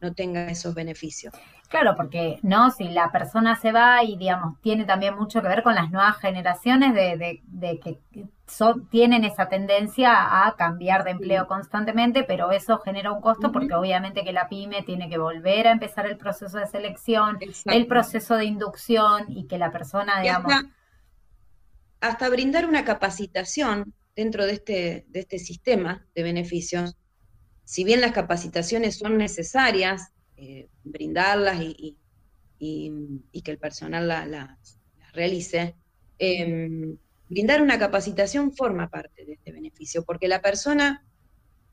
no 0.00 0.14
tenga 0.14 0.48
esos 0.48 0.74
beneficios. 0.74 1.34
Claro, 1.68 1.94
porque 1.96 2.38
no, 2.42 2.70
si 2.70 2.88
la 2.88 3.12
persona 3.12 3.54
se 3.56 3.72
va 3.72 4.02
y 4.02 4.16
digamos 4.16 4.58
tiene 4.62 4.84
también 4.84 5.14
mucho 5.14 5.42
que 5.42 5.48
ver 5.48 5.62
con 5.62 5.74
las 5.74 5.90
nuevas 5.90 6.16
generaciones 6.16 6.94
de, 6.94 7.42
de, 7.44 7.80
que 7.80 7.98
tienen 8.90 9.24
esa 9.24 9.50
tendencia 9.50 10.46
a 10.46 10.56
cambiar 10.56 11.04
de 11.04 11.10
empleo 11.10 11.46
constantemente, 11.46 12.24
pero 12.24 12.50
eso 12.52 12.78
genera 12.78 13.12
un 13.12 13.20
costo 13.20 13.52
porque 13.52 13.74
obviamente 13.74 14.24
que 14.24 14.32
la 14.32 14.48
pyme 14.48 14.82
tiene 14.82 15.10
que 15.10 15.18
volver 15.18 15.68
a 15.68 15.72
empezar 15.72 16.06
el 16.06 16.16
proceso 16.16 16.56
de 16.56 16.66
selección, 16.66 17.38
el 17.66 17.86
proceso 17.86 18.36
de 18.36 18.46
inducción 18.46 19.26
y 19.28 19.46
que 19.46 19.58
la 19.58 19.70
persona, 19.70 20.20
digamos... 20.22 20.50
Hasta, 20.50 20.70
hasta, 22.00 22.28
brindar 22.30 22.66
una 22.66 22.86
capacitación 22.86 23.92
dentro 24.16 24.46
de 24.46 24.52
este, 24.52 25.04
de 25.08 25.20
este 25.20 25.38
sistema 25.38 26.06
de 26.14 26.22
beneficios 26.22 26.96
si 27.68 27.84
bien 27.84 28.00
las 28.00 28.12
capacitaciones 28.12 28.96
son 28.96 29.18
necesarias, 29.18 30.10
eh, 30.38 30.70
brindarlas 30.84 31.60
y, 31.60 31.98
que 32.58 33.50
el 33.50 33.58
personal 33.58 34.08
las 34.08 34.78
realice, 35.12 35.74
em, 36.18 36.96
brindar 37.28 37.60
una 37.60 37.78
capacitación 37.78 38.54
forma 38.54 38.88
parte 38.88 39.26
de 39.26 39.34
este 39.34 39.52
beneficio, 39.52 40.02
porque 40.02 40.28
la 40.28 40.40
persona, 40.40 41.04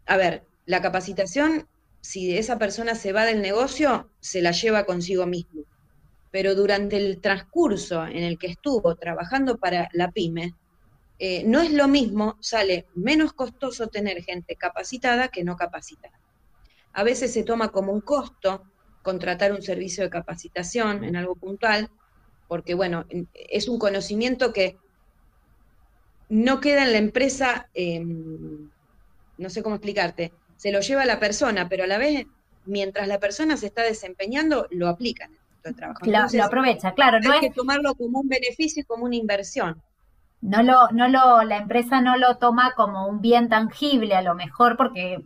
a 0.06 0.18
ver, 0.18 0.44
la 0.66 0.82
capacitación, 0.82 1.66
si 2.02 2.38
esa 2.38 2.60
persona 2.60 2.94
se 2.96 3.14
va 3.14 3.24
del 3.24 3.42
negocio, 3.42 4.12
se 4.20 4.42
la 4.42 4.52
lleva 4.52 4.86
consigo 4.86 5.26
mismo, 5.26 5.64
pero 6.30 6.56
durante 6.56 6.98
el 6.98 7.22
transcurso 7.22 8.06
en 8.06 8.24
el 8.24 8.38
que 8.38 8.48
estuvo 8.48 8.96
trabajando 8.96 9.58
para 9.60 9.88
la 9.94 10.12
pyme, 10.12 10.56
eh, 11.18 11.44
no 11.46 11.62
es 11.62 11.72
lo 11.72 11.88
mismo, 11.88 12.38
sale 12.42 12.88
menos 12.94 13.34
costoso 13.34 13.88
tener 13.88 14.22
gente 14.24 14.56
capacitada 14.56 15.30
que 15.30 15.44
no 15.44 15.56
capacitada. 15.56 16.20
A 16.94 17.04
veces 17.04 17.32
se 17.34 17.44
toma 17.44 17.70
como 17.70 17.94
un 17.94 18.02
costo 18.02 18.64
contratar 19.02 19.54
un 19.54 19.62
servicio 19.62 20.04
de 20.04 20.10
capacitación 20.10 21.04
en 21.04 21.16
algo 21.16 21.36
puntual, 21.36 21.90
porque 22.48 22.74
bueno, 22.74 23.06
es 23.34 23.70
un 23.70 23.80
conocimiento 23.80 24.52
que 24.52 24.78
no 26.28 26.60
queda 26.60 26.84
en 26.84 26.92
la 26.92 26.98
empresa, 26.98 27.70
em, 27.74 28.70
no 29.38 29.50
sé 29.50 29.64
cómo 29.64 29.76
explicarte, 29.76 30.34
se 30.58 30.72
lo 30.72 30.82
lleva 30.82 31.06
la 31.06 31.20
persona, 31.20 31.70
pero 31.70 31.84
a 31.84 31.88
la 31.88 31.98
vez, 31.98 32.26
mientras 32.66 33.08
la 33.08 33.20
persona 33.20 33.58
se 33.58 33.68
está 33.68 33.84
desempeñando, 33.84 34.68
lo 34.72 34.90
aplican 34.90 35.32
en 35.32 35.70
el 35.70 35.76
trabajo. 35.76 36.00
lo 36.06 36.44
aprovecha, 36.44 36.94
claro. 36.94 37.20
No 37.20 37.32
hay 37.34 37.42
que 37.42 37.52
tomarlo 37.52 37.96
como 37.96 38.20
un 38.20 38.28
beneficio 38.28 38.82
y 38.82 38.86
como 38.86 39.06
una 39.06 39.16
inversión 39.16 39.82
no 40.46 40.62
lo, 40.62 40.90
no 40.92 41.08
lo, 41.08 41.44
la 41.44 41.58
empresa 41.58 42.02
no 42.02 42.18
lo 42.18 42.38
toma 42.38 42.74
como 42.76 43.08
un 43.08 43.20
bien 43.20 43.50
tangible 43.50 44.16
a 44.16 44.22
lo 44.22 44.36
mejor 44.36 44.78
porque 44.78 45.24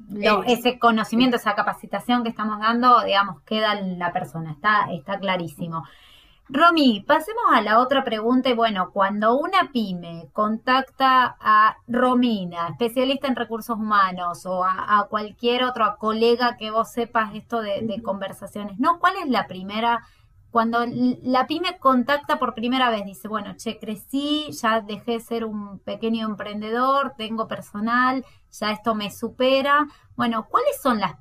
ese 0.47 0.79
conocimiento, 0.79 1.35
esa 1.35 1.55
capacitación 1.55 2.23
que 2.23 2.29
estamos 2.29 2.59
dando, 2.59 3.03
digamos, 3.03 3.41
queda 3.41 3.77
en 3.77 3.99
la 3.99 4.13
persona, 4.13 4.51
está, 4.51 4.87
está 4.91 5.19
clarísimo. 5.19 5.83
Romy, 6.47 7.03
pasemos 7.05 7.43
a 7.51 7.61
la 7.61 7.79
otra 7.79 8.03
pregunta 8.03 8.49
y 8.49 8.53
bueno, 8.53 8.91
cuando 8.91 9.37
una 9.37 9.71
pyme 9.71 10.29
contacta 10.31 11.35
a 11.39 11.75
Romina, 11.87 12.69
especialista 12.69 13.27
en 13.27 13.35
recursos 13.35 13.77
humanos, 13.77 14.45
o 14.45 14.63
a, 14.63 15.05
cualquier 15.09 15.63
otro 15.65 15.97
colega 15.99 16.55
que 16.57 16.71
vos 16.71 16.91
sepas 16.91 17.35
esto 17.35 17.61
de, 17.61 17.81
de 17.81 18.01
conversaciones, 18.01 18.79
¿no? 18.79 18.99
¿Cuál 18.99 19.15
es 19.21 19.29
la 19.29 19.47
primera 19.47 19.99
cuando 20.51 20.79
la 20.87 21.45
pyme 21.45 21.77
contacta 21.77 22.39
por 22.39 22.55
primera 22.55 22.89
vez, 22.89 23.05
dice, 23.05 23.27
bueno, 23.27 23.55
che, 23.55 23.77
crecí, 23.77 24.51
ya 24.51 24.81
dejé 24.81 25.13
de 25.13 25.19
ser 25.19 25.45
un 25.45 25.79
pequeño 25.79 26.25
emprendedor, 26.27 27.13
tengo 27.17 27.47
personal, 27.47 28.25
ya 28.51 28.71
esto 28.71 28.95
me 28.95 29.11
supera. 29.11 29.87
Bueno, 30.15 30.47
¿cuáles 30.49 30.81
son 30.81 30.99
las 30.99 31.17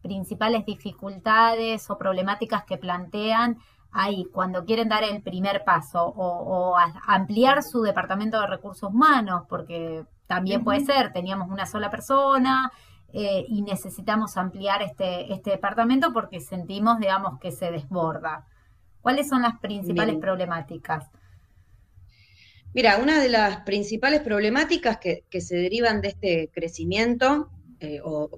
principales 0.00 0.64
dificultades 0.64 1.90
o 1.90 1.98
problemáticas 1.98 2.64
que 2.64 2.78
plantean 2.78 3.58
ahí 3.90 4.26
cuando 4.32 4.64
quieren 4.64 4.88
dar 4.88 5.02
el 5.02 5.22
primer 5.22 5.64
paso 5.64 6.06
o, 6.16 6.76
ampliar 7.06 7.64
su 7.64 7.82
departamento 7.82 8.40
de 8.40 8.46
recursos 8.46 8.90
humanos? 8.90 9.42
Porque 9.48 10.06
también 10.28 10.62
puede 10.62 10.84
ser, 10.84 11.12
teníamos 11.12 11.50
una 11.50 11.66
sola 11.66 11.90
persona, 11.90 12.70
eh, 13.14 13.44
y 13.46 13.60
necesitamos 13.60 14.38
ampliar 14.38 14.80
este, 14.80 15.32
este 15.34 15.50
departamento 15.50 16.14
porque 16.14 16.40
sentimos, 16.40 16.98
digamos, 16.98 17.38
que 17.40 17.50
se 17.50 17.70
desborda. 17.70 18.46
¿Cuáles 19.02 19.28
son 19.28 19.42
las 19.42 19.58
principales 19.58 20.16
problemáticas? 20.16 21.10
Mira, 22.72 22.98
una 22.98 23.20
de 23.20 23.28
las 23.28 23.62
principales 23.62 24.20
problemáticas 24.20 24.98
que, 24.98 25.40
se 25.40 25.56
derivan 25.56 26.00
de 26.00 26.08
este 26.08 26.50
crecimiento 26.54 27.50
eh, 27.80 28.00
o, 28.02 28.30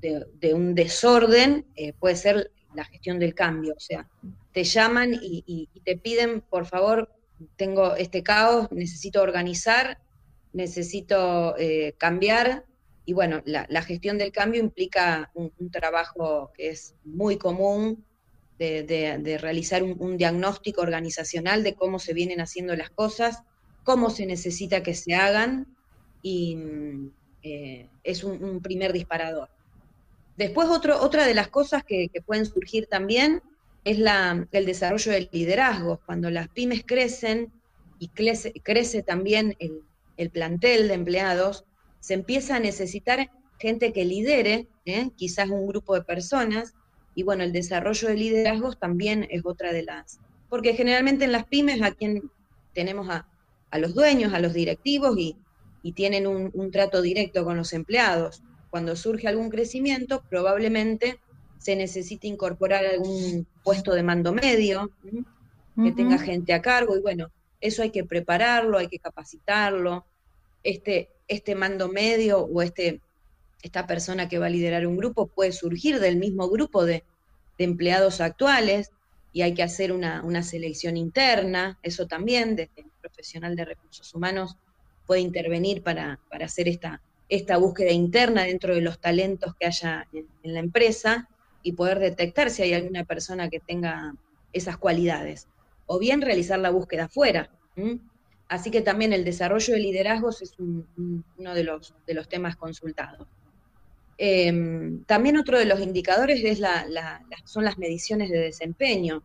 de, 0.00 0.54
un 0.54 0.74
desorden 0.74 1.66
eh, 1.74 1.92
puede 1.92 2.16
ser 2.16 2.52
la 2.74 2.84
gestión 2.84 3.18
del 3.18 3.34
cambio. 3.34 3.74
O 3.76 3.80
sea, 3.80 4.08
te 4.52 4.64
llaman 4.64 5.18
y, 5.20 5.68
te 5.84 5.96
piden, 5.98 6.40
por 6.40 6.66
favor, 6.66 7.12
tengo 7.56 7.96
este 7.96 8.22
caos, 8.22 8.68
necesito 8.70 9.20
organizar, 9.20 9.98
necesito 10.52 11.56
eh, 11.58 11.94
cambiar. 11.98 12.64
Y 13.04 13.12
bueno, 13.12 13.42
la, 13.44 13.82
gestión 13.82 14.16
del 14.16 14.30
cambio 14.32 14.60
implica 14.60 15.30
un, 15.34 15.52
un 15.58 15.70
trabajo 15.70 16.52
que 16.54 16.70
es 16.70 16.94
muy 17.04 17.36
común 17.36 18.04
de, 18.62 19.38
realizar 19.38 19.82
un, 19.82 20.16
diagnóstico 20.16 20.82
organizacional 20.82 21.62
de 21.62 21.74
cómo 21.74 21.98
se 21.98 22.14
vienen 22.14 22.40
haciendo 22.40 22.76
las 22.76 22.90
cosas, 22.90 23.42
cómo 23.84 24.10
se 24.10 24.26
necesita 24.26 24.82
que 24.82 24.94
se 24.94 25.14
hagan, 25.14 25.66
y 26.22 26.56
eh, 27.42 27.88
es 28.04 28.24
un, 28.24 28.60
primer 28.62 28.92
disparador. 28.92 29.48
Después, 30.36 30.68
otro, 30.68 31.00
otra 31.02 31.26
de 31.26 31.34
las 31.34 31.48
cosas 31.48 31.84
que, 31.84 32.08
pueden 32.24 32.46
surgir 32.46 32.86
también 32.86 33.42
es 33.84 33.98
la, 33.98 34.46
el 34.52 34.66
desarrollo 34.66 35.12
del 35.12 35.28
liderazgo. 35.32 36.00
Cuando 36.06 36.30
las 36.30 36.48
pymes 36.48 36.84
crecen 36.86 37.52
y 37.98 38.08
crece, 38.08 38.52
crece 38.62 39.02
también 39.02 39.56
el, 39.58 39.82
el 40.16 40.30
plantel 40.30 40.88
de 40.88 40.94
empleados, 40.94 41.64
se 42.00 42.14
empieza 42.14 42.56
a 42.56 42.60
necesitar 42.60 43.30
gente 43.58 43.92
que 43.92 44.04
lidere, 44.04 44.66
¿eh? 44.84 45.10
quizás 45.16 45.48
un 45.48 45.66
grupo 45.66 45.94
de 45.94 46.02
personas, 46.02 46.74
y 47.14 47.22
bueno, 47.22 47.44
el 47.44 47.52
desarrollo 47.52 48.08
de 48.08 48.16
liderazgos 48.16 48.78
también 48.78 49.26
es 49.30 49.42
otra 49.44 49.72
de 49.72 49.82
las, 49.82 50.18
porque 50.48 50.74
generalmente 50.74 51.24
en 51.24 51.32
las 51.32 51.46
pymes 51.46 51.82
a 51.82 51.92
quien 51.92 52.30
tenemos 52.72 53.08
a, 53.08 53.26
los 53.78 53.94
dueños, 53.94 54.32
a 54.32 54.40
los 54.40 54.52
directivos 54.52 55.16
y, 55.18 55.36
tienen 55.94 56.28
un, 56.28 56.70
trato 56.70 57.02
directo 57.02 57.44
con 57.44 57.56
los 57.56 57.72
empleados. 57.72 58.42
Cuando 58.70 58.94
surge 58.94 59.26
algún 59.26 59.50
crecimiento, 59.50 60.22
probablemente 60.30 61.18
se 61.58 61.74
necesite 61.74 62.28
incorporar 62.28 62.86
algún 62.86 63.48
puesto 63.64 63.92
de 63.92 64.04
mando 64.04 64.32
medio, 64.32 64.92
que 65.82 65.90
tenga 65.90 66.18
gente 66.18 66.52
a 66.54 66.62
cargo, 66.62 66.96
y 66.96 67.00
bueno, 67.00 67.32
eso 67.60 67.82
hay 67.82 67.90
que 67.90 68.04
prepararlo, 68.04 68.78
hay 68.78 68.88
que 68.88 68.98
capacitarlo. 68.98 70.04
Este, 70.62 71.08
este 71.26 71.54
mando 71.56 71.88
medio 71.88 72.40
o 72.40 72.62
este, 72.62 73.00
esta 73.62 73.86
persona 73.86 74.28
que 74.28 74.38
va 74.38 74.46
a 74.46 74.50
liderar 74.50 74.86
un 74.86 74.96
grupo 74.96 75.28
puede 75.28 75.52
surgir 75.52 76.00
del 76.00 76.16
mismo 76.16 76.48
grupo 76.50 76.84
de, 76.84 77.04
empleados 77.58 78.20
actuales 78.20 78.90
y 79.32 79.42
hay 79.42 79.54
que 79.54 79.62
hacer 79.62 79.92
una, 79.92 80.42
selección 80.42 80.96
interna, 80.96 81.78
eso 81.84 82.08
también, 82.08 82.56
desde 82.56 82.72
el 82.80 82.90
profesional 83.00 83.54
de 83.54 83.64
recursos 83.64 84.12
humanos 84.14 84.56
puede 85.06 85.20
intervenir 85.20 85.80
para, 85.80 86.18
hacer 86.44 86.66
esta, 86.66 87.00
búsqueda 87.58 87.92
interna 87.92 88.42
dentro 88.42 88.74
de 88.74 88.80
los 88.80 89.00
talentos 89.00 89.54
que 89.54 89.66
haya 89.66 90.08
en, 90.12 90.26
la 90.42 90.58
empresa 90.58 91.28
y 91.62 91.74
poder 91.74 92.00
detectar 92.00 92.50
si 92.50 92.62
hay 92.62 92.74
alguna 92.74 93.04
persona 93.04 93.48
que 93.48 93.60
tenga 93.60 94.12
esas 94.52 94.76
cualidades. 94.76 95.46
O 95.86 96.00
bien 96.00 96.20
realizar 96.20 96.58
la 96.58 96.70
búsqueda 96.70 97.04
afuera. 97.04 97.48
Así 98.48 98.72
que 98.72 98.80
también 98.80 99.12
el 99.12 99.24
desarrollo 99.24 99.74
de 99.74 99.80
liderazgos 99.80 100.42
es 100.42 100.56
uno 100.58 101.54
de 101.54 101.62
los 101.62 102.28
temas 102.28 102.56
consultados. 102.56 103.28
Em, 104.24 105.02
también 105.02 105.36
otro 105.36 105.58
de 105.58 105.64
los 105.64 105.80
indicadores 105.80 106.44
es 106.44 106.60
son 107.44 107.64
las 107.64 107.76
mediciones 107.76 108.30
de 108.30 108.38
desempeño. 108.38 109.20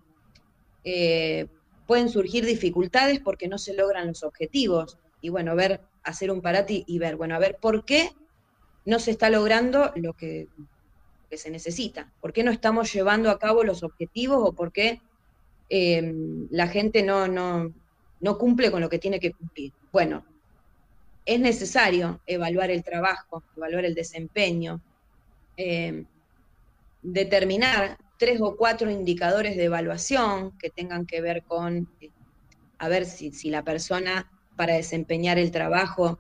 Eh, 0.84 1.46
pueden 1.86 2.10
surgir 2.10 2.44
dificultades 2.44 3.20
porque 3.20 3.48
no 3.48 3.60
se 3.60 3.75
logran 3.75 4.08
los 4.08 4.24
objetivos. 4.24 4.98
Y 5.22 5.30
bueno, 5.30 5.56
ver, 5.56 5.82
hacer 6.01 6.32
un 6.32 6.42
parate 6.42 6.84
y 6.88 6.98
ver, 6.98 7.16
bueno, 7.16 7.36
a 7.36 7.39
ver, 7.39 7.58
¿por 7.62 7.86
qué 7.86 8.10
no 8.86 8.98
se 8.98 9.12
está 9.12 9.30
logrando 9.30 9.92
lo 9.98 10.13
que, 10.13 10.48
se 11.30 11.51
necesita? 11.51 12.12
¿Por 12.20 12.34
qué 12.34 12.44
no 12.44 12.50
estamos 12.50 12.92
llevando 12.92 13.30
a 13.30 13.38
cabo 13.38 13.63
los 13.63 13.84
objetivos 13.84 14.39
o 14.42 14.54
por 14.54 14.72
qué 14.72 15.00
em, 15.70 16.48
la 16.50 16.70
gente 16.70 17.04
no, 17.04 17.27
no, 17.27 17.72
no 18.20 18.38
cumple 18.39 18.72
con 18.72 18.82
lo 18.82 18.89
que 18.89 18.98
tiene 18.98 19.20
que 19.20 19.32
cumplir. 19.32 19.74
Bueno, 19.92 20.25
es 21.27 21.41
necesario 21.41 22.22
evaluar 22.25 22.72
el 22.72 22.84
trabajo, 22.86 23.43
evaluar 23.57 23.84
el 23.84 23.93
desempeño, 23.93 24.81
eh, 25.57 26.05
determinar 27.03 27.98
tres 28.17 28.39
o 28.41 28.55
cuatro 28.55 28.89
indicadores 28.89 29.57
de 29.57 29.65
evaluación 29.65 30.57
que 30.57 30.69
tengan 30.69 31.05
que 31.05 31.19
ver 31.19 31.43
con, 31.43 31.89
eh, 32.00 32.12
a 32.79 32.88
ver 32.88 33.05
si, 33.05 33.50
la 33.50 33.63
persona 33.63 34.31
para 34.55 34.75
desempeñar 34.75 35.38
el 35.38 35.51
trabajo 35.51 36.17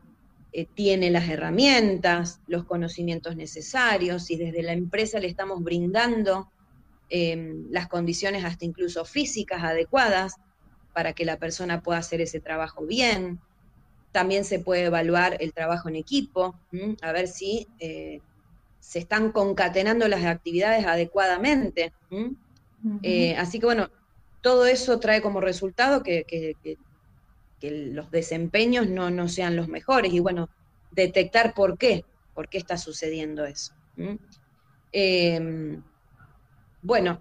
eh, 0.51 0.65
tiene 0.65 1.09
las 1.09 1.29
herramientas, 1.29 2.41
los 2.45 2.65
conocimientos 2.65 3.37
necesarios, 3.37 4.25
si 4.25 4.35
desde 4.35 4.61
la 4.61 4.73
empresa 4.73 5.19
le 5.19 5.27
estamos 5.27 5.63
brindando 5.63 6.51
las 7.09 7.87
condiciones 7.87 8.43
hasta 8.43 8.65
incluso 8.65 9.05
físicas 9.05 9.63
adecuadas 9.63 10.35
para 10.91 11.13
que 11.13 11.23
la 11.23 11.37
persona 11.37 11.81
pueda 11.81 11.99
hacer 11.99 12.19
ese 12.19 12.41
trabajo 12.41 12.85
bien. 12.85 13.39
También 14.11 14.45
se 14.45 14.59
puede 14.59 14.85
evaluar 14.85 15.37
el 15.39 15.53
trabajo 15.53 15.89
en 15.89 15.95
equipo, 15.95 16.55
a 17.01 17.11
ver 17.11 17.27
si 17.27 17.67
eh, 17.79 18.21
se 18.79 18.99
están 18.99 19.31
concatenando 19.31 20.07
las 20.07 20.23
actividades 20.23 20.85
adecuadamente. 20.85 21.93
Eh, 23.03 23.35
así 23.35 23.59
que 23.59 23.65
bueno, 23.65 23.89
todo 24.41 24.65
eso 24.65 24.99
trae 24.99 25.21
como 25.21 25.41
resultado 25.41 26.03
que, 26.03 26.25
los 27.61 28.11
desempeños 28.11 28.87
no, 28.87 29.27
sean 29.27 29.55
los 29.55 29.67
mejores 29.67 30.13
y 30.13 30.19
bueno, 30.19 30.49
detectar 30.91 31.53
por 31.53 31.77
qué, 31.77 32.05
por 32.33 32.49
qué 32.49 32.57
está 32.57 32.77
sucediendo 32.77 33.45
eso. 33.45 33.73
Em, 34.91 35.83
bueno, 36.81 37.19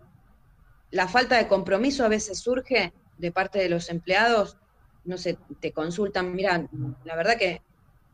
la 0.90 1.09
falta 1.09 1.37
de 1.37 1.49
compromiso 1.49 2.05
a 2.05 2.09
veces 2.09 2.38
surge 2.38 2.92
de 3.18 3.33
parte 3.33 3.59
de 3.59 3.68
los 3.68 3.90
empleados, 3.90 4.57
no 5.07 5.19
sé, 5.19 5.38
te 5.61 5.73
consultan, 5.73 6.35
mira, 6.35 6.69
la 7.05 7.16
verdad 7.16 7.37
que 7.38 7.62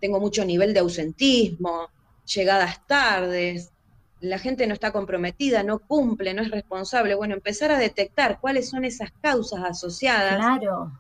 tengo 0.01 0.21
mucho 0.21 0.45
nivel 0.45 0.75
de 0.75 0.81
ausentismo, 0.81 1.89
llegadas 2.25 2.87
tardes, 2.87 3.73
la 4.21 4.39
gente 4.39 4.67
no 4.69 4.75
está 4.75 4.93
comprometida, 4.93 5.65
no 5.65 5.81
cumple, 5.81 6.33
no 6.33 6.43
es 6.43 6.51
responsable. 6.51 7.17
Bueno, 7.17 7.35
empezar 7.35 7.73
a 7.73 7.79
detectar 7.79 8.41
cuáles 8.41 8.69
son 8.69 8.85
esas 8.85 9.11
causas 9.21 9.65
asociadas 9.65 10.41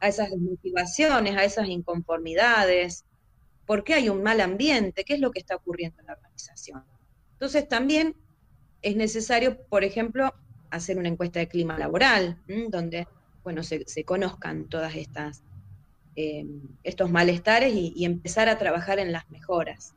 a 0.00 0.08
esas 0.08 0.30
desmotivaciones, 0.30 1.36
a 1.36 1.44
esas 1.44 1.68
inconformidades, 1.68 3.04
por 3.64 3.84
qué 3.84 3.94
hay 3.94 4.08
un 4.08 4.24
mal 4.24 4.40
ambiente, 4.40 5.04
qué 5.04 5.14
es 5.14 5.20
lo 5.20 5.30
que 5.30 5.38
está 5.38 5.54
ocurriendo 5.54 6.00
en 6.00 6.06
la 6.06 6.14
organización. 6.14 6.84
Entonces 7.34 7.68
también 7.68 8.16
es 8.82 8.96
necesario, 8.96 9.62
por 9.66 9.84
ejemplo, 9.84 10.34
hacer 10.70 10.98
una 10.98 11.08
encuesta 11.08 11.38
de 11.38 11.48
clima 11.48 11.78
laboral, 11.78 12.42
donde 12.70 13.06
bueno, 13.44 13.62
se, 13.62 13.84
conozcan 14.04 14.68
todas 14.68 14.96
estas 14.96 15.42
eh, 16.14 16.46
estos 16.84 17.10
malestares 17.10 17.72
y, 17.74 18.04
empezar 18.04 18.48
a 18.48 18.58
trabajar 18.58 18.98
en 18.98 19.12
las 19.12 19.30
mejoras. 19.30 19.94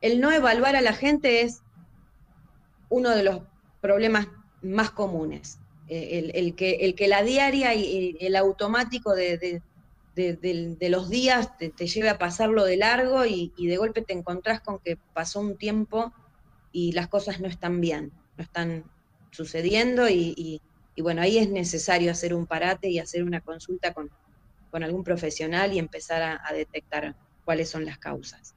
El 0.00 0.20
no 0.20 0.30
evaluar 0.30 0.76
a 0.76 0.82
la 0.82 0.92
gente 0.92 1.40
es 1.40 1.62
uno 2.90 3.10
de 3.10 3.22
los 3.22 3.40
problemas 3.80 4.28
más 4.60 4.90
comunes. 4.90 5.58
Eh, 5.88 6.30
el, 6.34 6.54
que, 6.54 6.76
el 6.82 6.94
que 6.94 7.08
la 7.08 7.22
diaria 7.22 7.74
y 7.74 8.16
el 8.20 8.36
automático 8.36 9.14
de, 9.14 9.62
los 10.80 11.08
días 11.08 11.56
te, 11.56 11.70
lleve 11.86 12.10
a 12.10 12.18
pasarlo 12.18 12.64
de 12.64 12.76
largo 12.76 13.24
y, 13.24 13.52
de 13.56 13.76
golpe 13.78 14.02
te 14.02 14.12
encontrás 14.12 14.60
con 14.60 14.78
que 14.78 14.98
pasó 15.14 15.40
un 15.40 15.56
tiempo 15.56 16.12
y 16.70 16.92
las 16.92 17.08
cosas 17.08 17.40
no 17.40 17.48
están 17.48 17.80
bien, 17.80 18.12
no 18.36 18.44
están 18.44 18.84
sucediendo 19.30 20.08
y, 20.08 20.60
y 20.94 21.02
bueno, 21.02 21.22
ahí 21.22 21.38
es 21.38 21.48
necesario 21.48 22.10
hacer 22.10 22.34
un 22.34 22.46
parate 22.46 22.88
y 22.88 22.98
hacer 22.98 23.24
una 23.24 23.40
consulta 23.40 23.92
con, 23.92 24.10
algún 24.82 25.04
profesional 25.04 25.72
y 25.72 25.78
empezar 25.78 26.22
a, 26.22 26.52
detectar 26.52 27.14
cuáles 27.44 27.70
son 27.70 27.84
las 27.84 27.98
causas. 27.98 28.54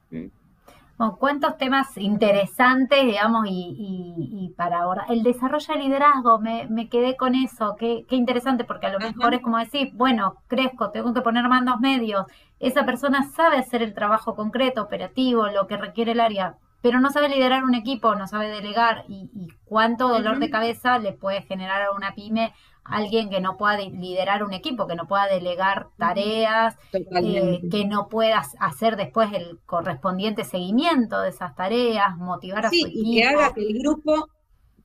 cuántos 1.19 1.58
temas 1.58 1.95
interesantes, 1.97 3.06
digamos, 3.06 3.45
y, 3.47 4.53
para 4.58 4.80
ahora. 4.80 5.06
El 5.10 5.21
desarrollo 5.23 5.73
de 5.73 5.80
liderazgo, 5.80 6.39
me, 6.39 6.89
quedé 6.89 7.15
con 7.15 7.36
eso, 7.36 7.75
qué, 7.77 8.06
interesante, 8.10 8.63
porque 8.63 8.88
a 8.88 8.93
lo 8.93 8.99
mejor 8.99 9.34
es 9.34 9.41
como 9.41 9.58
decir, 9.58 9.91
bueno, 9.93 10.38
crezco, 10.47 10.89
tengo 10.89 11.13
que 11.13 11.21
poner 11.21 11.47
mandos 11.47 11.80
medios, 11.80 12.25
esa 12.60 12.86
persona 12.86 13.30
sabe 13.36 13.58
hacer 13.58 13.84
el 13.84 13.93
trabajo 13.93 14.36
concreto, 14.36 14.82
operativo, 14.82 15.47
lo 15.47 15.67
que 15.67 15.77
requiere 15.77 16.13
el 16.13 16.19
área, 16.19 16.56
pero 16.82 16.99
no 16.99 17.12
sabe 17.12 17.30
liderar 17.30 17.63
un 17.63 17.75
equipo, 17.75 18.15
no 18.15 18.27
sabe 18.27 18.49
delegar 18.49 19.03
y, 19.08 19.30
cuánto 19.65 20.08
dolor 20.08 20.39
de 20.39 20.49
cabeza 20.49 20.99
le 20.99 21.12
puede 21.12 21.41
generar 21.41 21.82
a 21.82 21.91
una 21.91 22.15
pyme 22.15 22.53
alguien 22.89 23.30
que 23.30 23.41
no 23.41 23.58
pueda 23.58 23.78
liderar 23.78 24.43
un 24.43 24.54
equipo, 24.54 24.88
que 24.88 24.95
no 24.95 25.08
pueda 25.08 25.28
delegar 25.28 25.88
tareas, 25.97 26.76
eh, 26.93 27.62
que 27.69 27.86
no 27.86 28.08
pueda 28.08 28.43
hacer 28.60 28.95
después 28.95 29.30
el 29.34 29.60
correspondiente 29.65 30.43
seguimiento 30.43 31.21
de 31.21 31.30
esas 31.30 31.56
tareas, 31.56 32.17
motivar 32.17 32.65
a 32.65 32.69
su 32.69 32.76
equipo. 32.76 33.00
Y 33.04 33.15
que 33.17 33.23
haga 33.26 33.54
que 33.54 33.62
el 33.62 33.80
grupo, 33.80 34.30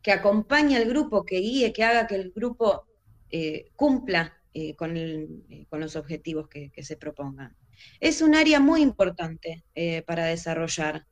que 0.02 0.12
acompañe 0.12 0.76
al 0.76 0.86
grupo, 0.86 1.24
que 1.24 1.38
guíe, 1.38 1.72
que 1.72 1.84
haga 1.84 2.06
que 2.06 2.16
el 2.16 2.32
grupo 2.32 2.86
eh, 3.30 3.70
cumpla 3.76 4.36
eh, 4.54 4.74
con, 4.74 4.94
con, 5.68 5.80
los 5.80 5.96
objetivos 5.96 6.48
que, 6.48 6.70
se 6.82 6.96
propongan. 6.96 7.56
Es 8.00 8.20
un 8.20 8.34
área 8.34 8.60
muy 8.60 8.82
importante 8.82 9.64
para 10.06 10.26
desarrollar. 10.26 11.06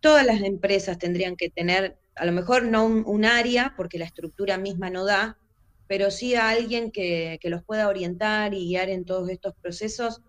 Todas 0.00 0.24
las 0.24 0.40
empresas 0.42 0.98
tendrían 0.98 1.36
que 1.36 1.50
tener, 1.50 1.98
a 2.16 2.26
lo 2.26 2.32
mejor 2.32 2.64
no 2.64 2.86
un, 2.86 3.24
área, 3.24 3.74
porque 3.76 3.98
la 3.98 4.04
estructura 4.04 4.58
misma 4.58 4.90
no 4.90 5.04
da, 5.04 5.38
pero 5.86 6.10
sí 6.10 6.34
a 6.34 6.48
alguien 6.48 6.90
que, 6.90 7.38
los 7.44 7.62
pueda 7.64 7.88
orientar 7.88 8.54
y 8.54 8.68
guiar 8.68 8.88
en 8.88 9.04
todos 9.04 9.28
estos 9.30 9.54
procesos, 9.60 10.22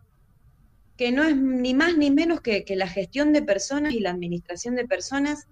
que 0.98 1.12
no 1.12 1.24
es 1.24 1.36
ni 1.36 1.74
más 1.74 1.98
ni 1.98 2.12
menos 2.12 2.42
que, 2.42 2.66
la 2.70 2.88
gestión 2.88 3.34
de 3.34 3.42
personas 3.42 3.94
y 3.94 4.00
la 4.00 4.12
administración 4.12 4.76
de 4.76 4.88
personas. 4.88 5.48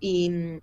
Y 0.00 0.30
mm, 0.30 0.60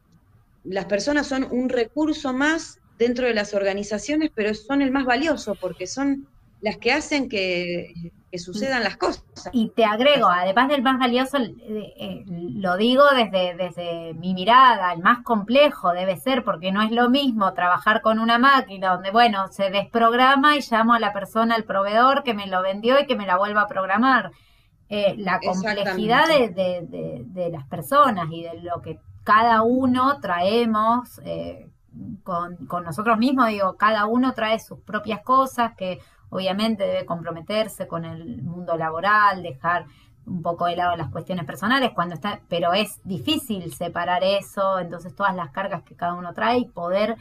las 0.63 0.85
personas 0.85 1.27
son 1.27 1.47
un 1.51 1.69
recurso 1.69 2.33
más 2.33 2.79
dentro 2.97 3.27
de 3.27 3.33
las 3.33 3.53
organizaciones, 3.53 4.31
pero 4.33 4.53
son 4.53 4.81
el 4.81 4.91
más 4.91 5.05
valioso 5.05 5.55
porque 5.55 5.85
son 5.85 6.27
las 6.65 6.78
que 6.78 6.91
hacen 6.91 7.30
que, 7.30 7.93
sucedan 8.38 8.84
las 8.84 8.97
cosas. 8.97 9.23
Y 9.54 9.69
te 9.69 9.86
agrego, 9.86 10.28
además 10.28 10.67
del 10.67 10.82
más 10.82 10.97
valioso, 10.97 11.38
eh, 11.38 11.54
eh, 11.95 12.25
lo 12.28 12.75
digo 12.75 13.04
desde, 13.15 13.56
desde 13.56 14.15
mi 14.15 14.34
mirada, 14.34 14.91
el 14.91 14.99
más 14.99 15.23
complejo 15.23 15.93
debe 15.93 16.17
ser, 16.17 16.43
porque 16.43 16.71
no 16.71 16.82
es 16.82 16.91
lo 16.91 17.08
mismo 17.10 17.54
trabajar 17.54 18.01
con 18.01 18.17
una 18.17 18.39
máquina 18.39 18.93
donde, 18.93 19.12
bueno, 19.12 19.47
se 19.49 19.69
desprograma 19.69 20.58
y 20.58 20.62
llamo 20.69 20.95
a 20.95 20.99
la 20.99 21.13
persona, 21.13 21.54
al 21.54 21.65
proveedor 21.65 22.23
que 22.23 22.34
me 22.34 22.47
lo 22.47 22.63
vendió 22.63 22.99
y 22.99 23.06
que 23.06 23.15
me 23.15 23.28
la 23.28 23.38
vuelva 23.38 23.62
a 23.62 23.67
programar. 23.67 24.32
eh, 24.89 25.15
la 25.17 25.39
complejidad 25.39 26.28
de, 26.28 27.49
las 27.51 27.67
personas 27.67 28.28
y 28.32 28.41
de 28.41 28.62
lo 28.62 28.82
que 28.82 28.99
cada 29.23 29.62
uno 29.62 30.19
traemos 30.19 31.21
eh, 31.23 31.67
con, 32.23 32.84
nosotros 32.84 33.17
mismos, 33.17 33.47
digo, 33.47 33.78
cada 33.78 34.06
uno 34.06 34.34
trae 34.34 34.60
sus 34.60 34.80
propias 34.80 35.21
cosas 35.21 35.73
que 35.75 35.99
obviamente 36.29 36.85
debe 36.85 37.05
comprometerse 37.05 37.88
con 37.88 38.05
el 38.05 38.41
mundo 38.41 38.77
laboral, 38.77 39.43
dejar 39.43 39.85
un 40.25 40.41
poco 40.41 40.65
de 40.65 40.75
lado 40.75 40.95
las 40.95 41.09
cuestiones 41.09 41.45
personales, 41.45 41.91
cuando 41.93 42.15
está, 42.15 42.41
pero 42.49 42.73
es 42.73 42.99
difícil 43.03 43.71
separar 43.73 44.23
eso, 44.23 44.79
entonces 44.79 45.15
todas 45.15 45.35
las 45.35 45.51
cargas 45.51 45.83
que 45.83 45.95
cada 45.95 46.13
uno 46.13 46.33
trae 46.33 46.59
y 46.59 46.65
poder 46.65 47.15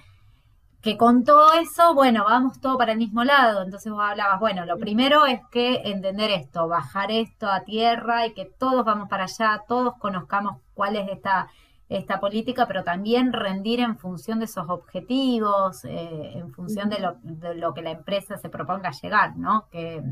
que 0.84 0.98
con 0.98 1.24
todo 1.24 1.54
eso, 1.54 1.94
bueno, 1.94 2.24
vamos 2.24 2.60
todo 2.60 2.76
para 2.76 2.92
el 2.92 2.98
mismo 2.98 3.24
lado. 3.24 3.62
Entonces 3.62 3.90
vos 3.90 4.02
hablabas, 4.02 4.38
bueno, 4.38 4.66
lo 4.66 4.76
primero 4.76 5.24
es 5.24 5.40
que 5.50 5.80
entender 5.86 6.30
esto, 6.30 6.68
bajar 6.68 7.10
esto 7.10 7.50
a 7.50 7.64
tierra 7.64 8.26
y 8.26 8.34
que 8.34 8.44
todos 8.44 8.84
vamos 8.84 9.08
para 9.08 9.24
allá, 9.24 9.62
todos 9.66 9.94
conozcamos 9.98 10.58
cuál 10.74 10.96
es 10.96 11.08
esta, 11.08 11.48
esta 11.88 12.18
política, 12.18 12.66
pero 12.66 12.82
también 12.82 13.32
rendir 13.32 13.80
en 13.80 13.98
función 13.98 14.38
de 14.38 14.46
esos 14.46 14.68
objetivos, 14.68 15.84
eh, 15.84 16.32
en 16.34 16.52
función 16.52 16.88
de 16.88 16.98
lo, 16.98 17.18
de 17.22 17.54
lo, 17.54 17.74
que 17.74 17.82
la 17.82 17.90
empresa 17.90 18.38
se 18.38 18.48
proponga 18.48 18.90
llegar, 18.90 19.36
¿no? 19.36 19.68
Que 19.70 20.02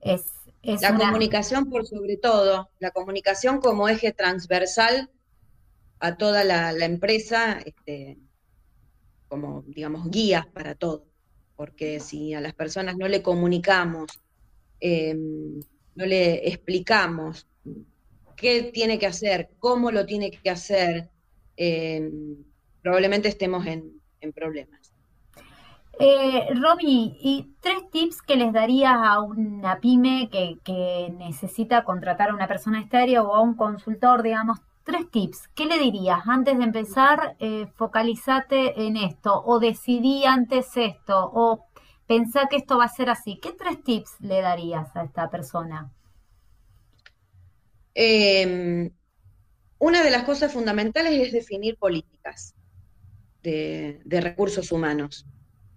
es, 0.00 0.32
La 0.62 0.96
comunicación 0.96 1.70
por 1.70 1.86
sobre 1.86 2.16
todo, 2.18 2.70
la 2.78 2.90
comunicación 2.90 3.60
como 3.60 3.88
eje 3.88 4.12
transversal 4.12 5.10
a 6.00 6.16
toda 6.16 6.44
la, 6.44 6.72
la 6.72 6.84
empresa, 6.84 7.58
este, 7.64 8.18
como, 9.28 9.62
digamos, 9.66 10.10
guías 10.10 10.46
para 10.46 10.74
todo. 10.74 11.06
Porque 11.56 11.98
si 12.00 12.34
a 12.34 12.40
las 12.40 12.52
personas 12.52 12.96
no 12.96 13.08
le 13.08 13.22
comunicamos, 13.22 14.20
em, 14.80 15.60
no 15.94 16.04
le 16.04 16.46
explicamos 16.48 17.46
qué 18.36 18.70
tiene 18.72 18.98
que 18.98 19.06
hacer, 19.06 19.50
cómo 19.58 19.90
lo 19.90 20.06
tiene 20.06 20.30
que 20.30 20.50
hacer, 20.50 21.10
em, 21.56 22.36
probablemente 22.82 23.28
estemos 23.28 23.66
en, 23.66 23.92
problemas. 24.34 24.90
Eh, 26.00 26.48
¿y 26.80 27.54
tres 27.60 27.90
tips 27.90 28.22
que 28.22 28.36
les 28.36 28.54
darías 28.54 28.96
a 28.96 29.20
una 29.20 29.80
pyme 29.80 30.30
que, 30.32 30.58
que 30.64 31.12
necesita 31.18 31.84
contratar 31.84 32.30
a 32.30 32.34
una 32.34 32.48
persona 32.48 32.80
estéreo 32.80 33.28
o 33.28 33.34
a 33.34 33.42
un 33.42 33.54
consultor, 33.54 34.22
digamos, 34.22 34.60
tres 34.84 35.10
tips. 35.10 35.48
¿Qué 35.54 35.64
le 35.66 35.78
dirías? 35.78 36.20
Antes 36.26 36.56
de 36.58 36.64
empezar, 36.64 37.36
eh, 37.40 37.66
focalizate 37.74 38.86
en 38.86 38.96
esto, 38.96 39.42
o 39.44 39.58
decidí 39.58 40.24
antes 40.24 40.76
esto, 40.76 41.30
o 41.32 41.66
pensá 42.06 42.46
que 42.48 42.56
esto 42.56 42.78
va 42.78 42.84
a 42.84 42.88
ser 42.88 43.10
así. 43.10 43.38
¿Qué 43.40 43.52
tres 43.52 43.82
tips 43.82 44.20
le 44.20 44.42
darías 44.42 44.94
a 44.94 45.02
esta 45.02 45.30
persona? 45.30 45.90
Em, 47.94 48.90
una 49.78 50.02
de 50.02 50.10
las 50.10 50.24
cosas 50.24 50.52
fundamentales 50.52 51.26
es 51.26 51.32
definir 51.32 51.76
políticas 51.76 52.54
de, 53.42 54.00
recursos 54.06 54.72
humanos 54.72 55.26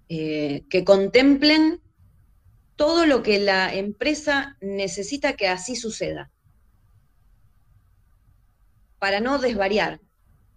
eh, 0.09 0.63
que 0.69 0.83
contemplen 0.83 1.81
todo 2.75 3.05
lo 3.05 3.23
que 3.23 3.39
la 3.39 3.73
empresa 3.73 4.55
necesita 4.61 5.33
que 5.33 5.47
así 5.47 5.75
suceda 5.75 6.31
para 8.99 9.19
no 9.19 9.37
desvariar. 9.39 9.99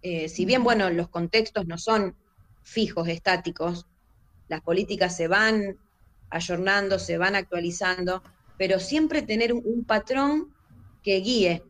Eh, 0.01 0.29
si 0.29 0.45
bien, 0.45 0.63
bueno, 0.63 0.89
los 0.89 1.09
contextos 1.09 1.67
no 1.67 1.77
son 1.77 2.15
fijos, 2.63 3.07
estáticos, 3.07 3.87
las 4.47 4.61
políticas 4.61 5.15
se 5.15 5.27
van 5.27 5.77
ayornando, 6.29 6.99
se 6.99 7.17
van 7.17 7.35
actualizando, 7.35 8.23
pero 8.57 8.79
siempre 8.79 9.21
tener 9.21 9.53
un, 9.53 9.83
patrón 9.85 10.53
que 11.01 11.17
guíe, 11.17 11.63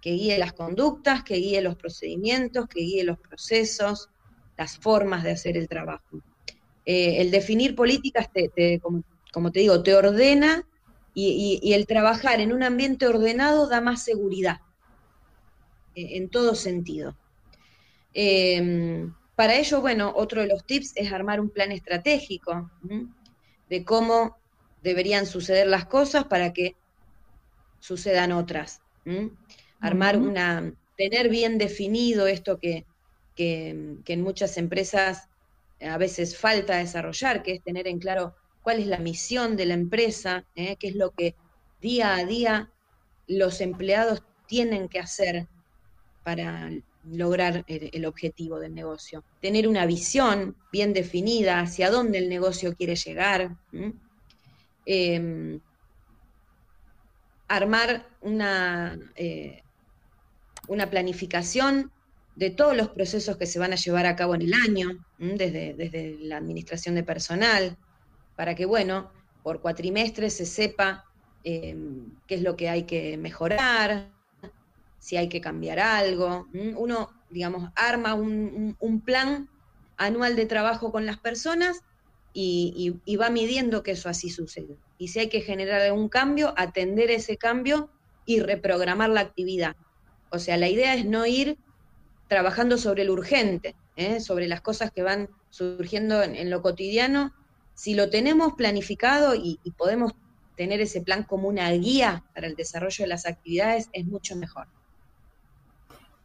que 0.00 0.10
guíe 0.10 0.38
las 0.38 0.52
conductas, 0.52 1.22
que 1.22 1.36
guíe 1.36 1.60
los 1.62 1.76
procedimientos, 1.76 2.66
que 2.66 2.80
guíe 2.80 3.04
los 3.04 3.18
procesos, 3.18 4.08
las 4.56 4.78
formas 4.78 5.24
de 5.24 5.32
hacer 5.32 5.56
el 5.56 5.68
trabajo. 5.68 6.22
Eh, 6.84 7.20
el 7.20 7.30
definir 7.30 7.74
políticas, 7.74 8.28
como, 9.32 9.52
te 9.52 9.60
digo, 9.60 9.82
te 9.82 9.94
ordena 9.94 10.66
y 11.14 11.72
el 11.72 11.86
trabajar 11.86 12.40
en 12.40 12.52
un 12.52 12.62
ambiente 12.62 13.06
ordenado 13.06 13.68
da 13.68 13.80
más 13.80 14.02
seguridad 14.04 14.60
eh, 15.94 16.16
en 16.16 16.30
todo 16.30 16.54
sentido. 16.54 17.16
Em, 18.14 19.14
para 19.34 19.56
ello, 19.56 19.80
bueno, 19.80 20.12
otro 20.14 20.42
de 20.42 20.48
los 20.48 20.64
tips 20.64 20.92
es 20.96 21.12
armar 21.12 21.40
un 21.40 21.50
plan 21.50 21.72
estratégico 21.72 22.70
de 23.68 23.84
cómo 23.84 24.36
deberían 24.82 25.26
suceder 25.26 25.66
las 25.66 25.86
cosas 25.86 26.24
para 26.24 26.52
que 26.52 26.76
sucedan 27.82 28.32
otras. 28.32 28.80
Armar 29.80 30.16
una, 30.16 30.72
tener 30.96 31.28
bien 31.28 31.58
definido 31.58 32.26
esto 32.26 32.58
que, 32.58 32.86
en 33.36 34.22
muchas 34.22 34.56
empresas 34.56 35.28
a 35.80 35.98
veces 35.98 36.38
falta 36.38 36.76
desarrollar, 36.76 37.42
que 37.42 37.54
es 37.54 37.62
tener 37.64 37.88
en 37.88 37.98
claro 37.98 38.36
cuál 38.62 38.78
es 38.78 38.86
la 38.86 38.98
misión 38.98 39.56
de 39.56 39.66
la 39.66 39.74
empresa, 39.74 40.44
¿eh? 40.54 40.76
qué 40.78 40.88
es 40.88 40.94
lo 40.94 41.10
que 41.10 41.34
día 41.80 42.14
a 42.14 42.24
día 42.24 42.70
los 43.26 43.60
empleados 43.60 44.22
tienen 44.46 44.88
que 44.88 45.00
hacer 45.00 45.48
para 46.22 46.70
lograr 47.10 47.64
el, 47.66 48.06
objetivo 48.06 48.60
del 48.60 48.74
negocio. 48.74 49.24
Tener 49.40 49.66
una 49.66 49.86
visión 49.86 50.56
bien 50.70 50.92
definida 50.92 51.58
hacia 51.58 51.90
dónde 51.90 52.18
el 52.18 52.28
negocio 52.28 52.76
quiere 52.76 52.94
llegar. 52.94 53.56
Armar 57.56 58.08
una, 58.20 58.98
eh, 59.14 59.62
una 60.68 60.88
planificación 60.88 61.92
de 62.34 62.50
todos 62.50 62.76
los 62.76 62.88
procesos 62.88 63.36
que 63.36 63.46
se 63.46 63.58
van 63.58 63.72
a 63.72 63.76
llevar 63.76 64.06
a 64.06 64.16
cabo 64.16 64.34
en 64.34 64.42
el 64.42 64.54
año, 64.54 64.88
desde, 65.18 65.74
desde 65.74 66.16
la 66.20 66.38
administración 66.38 66.94
de 66.94 67.04
personal, 67.04 67.76
para 68.36 68.54
que, 68.54 68.64
bueno, 68.64 69.10
por 69.42 69.60
cuatrimestre 69.60 70.30
se 70.30 70.46
sepa 70.46 71.04
em, 71.44 72.10
qué 72.26 72.36
es 72.36 72.42
lo 72.42 72.56
que 72.56 72.70
hay 72.70 72.84
que 72.84 73.18
mejorar, 73.18 74.10
si 74.98 75.16
hay 75.16 75.28
que 75.28 75.40
cambiar 75.40 75.78
algo. 75.78 76.48
Uno, 76.76 77.10
digamos, 77.28 77.70
arma 77.74 78.14
un, 78.14 79.02
plan 79.04 79.48
anual 79.96 80.36
de 80.36 80.46
trabajo 80.46 80.90
con 80.90 81.04
las 81.04 81.18
personas 81.18 81.80
y, 82.32 83.16
va 83.20 83.28
midiendo 83.28 83.82
que 83.82 83.90
eso 83.90 84.08
así 84.08 84.30
sucede. 84.30 84.78
Y 85.02 85.08
si 85.08 85.18
hay 85.18 85.28
que 85.28 85.40
generar 85.40 85.80
algún 85.80 86.08
cambio, 86.08 86.54
atender 86.56 87.10
ese 87.10 87.36
cambio 87.36 87.90
y 88.24 88.38
reprogramar 88.38 89.10
la 89.10 89.22
actividad. 89.22 89.74
O 90.30 90.38
sea, 90.38 90.56
la 90.56 90.68
idea 90.68 90.94
es 90.94 91.04
no 91.04 91.26
ir 91.26 91.58
trabajando 92.28 92.78
sobre 92.78 93.02
lo 93.02 93.14
urgente, 93.14 93.74
¿eh? 93.96 94.20
sobre 94.20 94.46
las 94.46 94.60
cosas 94.60 94.92
que 94.92 95.02
van 95.02 95.28
surgiendo 95.50 96.22
en, 96.22 96.48
lo 96.50 96.62
cotidiano. 96.62 97.34
Si 97.74 97.94
lo 97.94 98.10
tenemos 98.10 98.52
planificado 98.52 99.34
y 99.34 99.58
podemos 99.76 100.12
tener 100.56 100.80
ese 100.80 101.00
plan 101.00 101.24
como 101.24 101.48
una 101.48 101.68
guía 101.72 102.22
para 102.32 102.46
el 102.46 102.54
desarrollo 102.54 103.02
de 103.02 103.08
las 103.08 103.26
actividades, 103.26 103.88
es 103.92 104.06
mucho 104.06 104.36
mejor. 104.36 104.68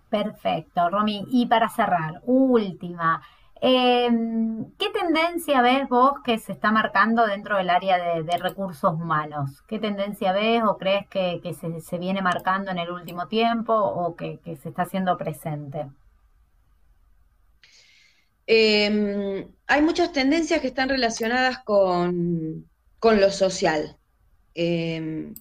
Perfecto, 0.07 0.87
Romy. 0.91 1.25
Y 1.31 1.47
para 1.47 1.67
cerrar, 1.67 2.21
última. 2.27 3.23
Em, 3.61 4.71
¿Qué 4.77 4.89
tendencia 4.91 5.61
ves 5.61 5.89
vos 5.89 6.13
que 6.23 6.37
se 6.37 6.51
está 6.51 6.71
marcando 6.71 7.25
dentro 7.25 7.57
del 7.57 7.69
área 7.69 7.97
de, 7.97 8.37
recursos 8.37 8.93
humanos? 8.93 9.63
¿Qué 9.67 9.79
tendencia 9.79 10.31
ves 10.31 10.61
o 10.63 10.77
crees 10.77 11.07
que, 11.07 11.41
se, 11.53 11.97
viene 11.97 12.21
marcando 12.21 12.71
en 12.71 12.77
el 12.77 12.91
último 12.91 13.27
tiempo 13.27 13.73
o 13.73 14.15
que, 14.15 14.39
se 14.61 14.69
está 14.69 14.83
haciendo 14.83 15.17
presente? 15.17 15.87
Em, 18.45 19.47
hay 19.67 19.81
muchas 19.81 20.11
tendencias 20.13 20.61
que 20.61 20.67
están 20.67 20.89
relacionadas 20.89 21.59
con, 21.63 22.65
lo 23.01 23.31
social. 23.31 23.97
Em, 24.53 25.33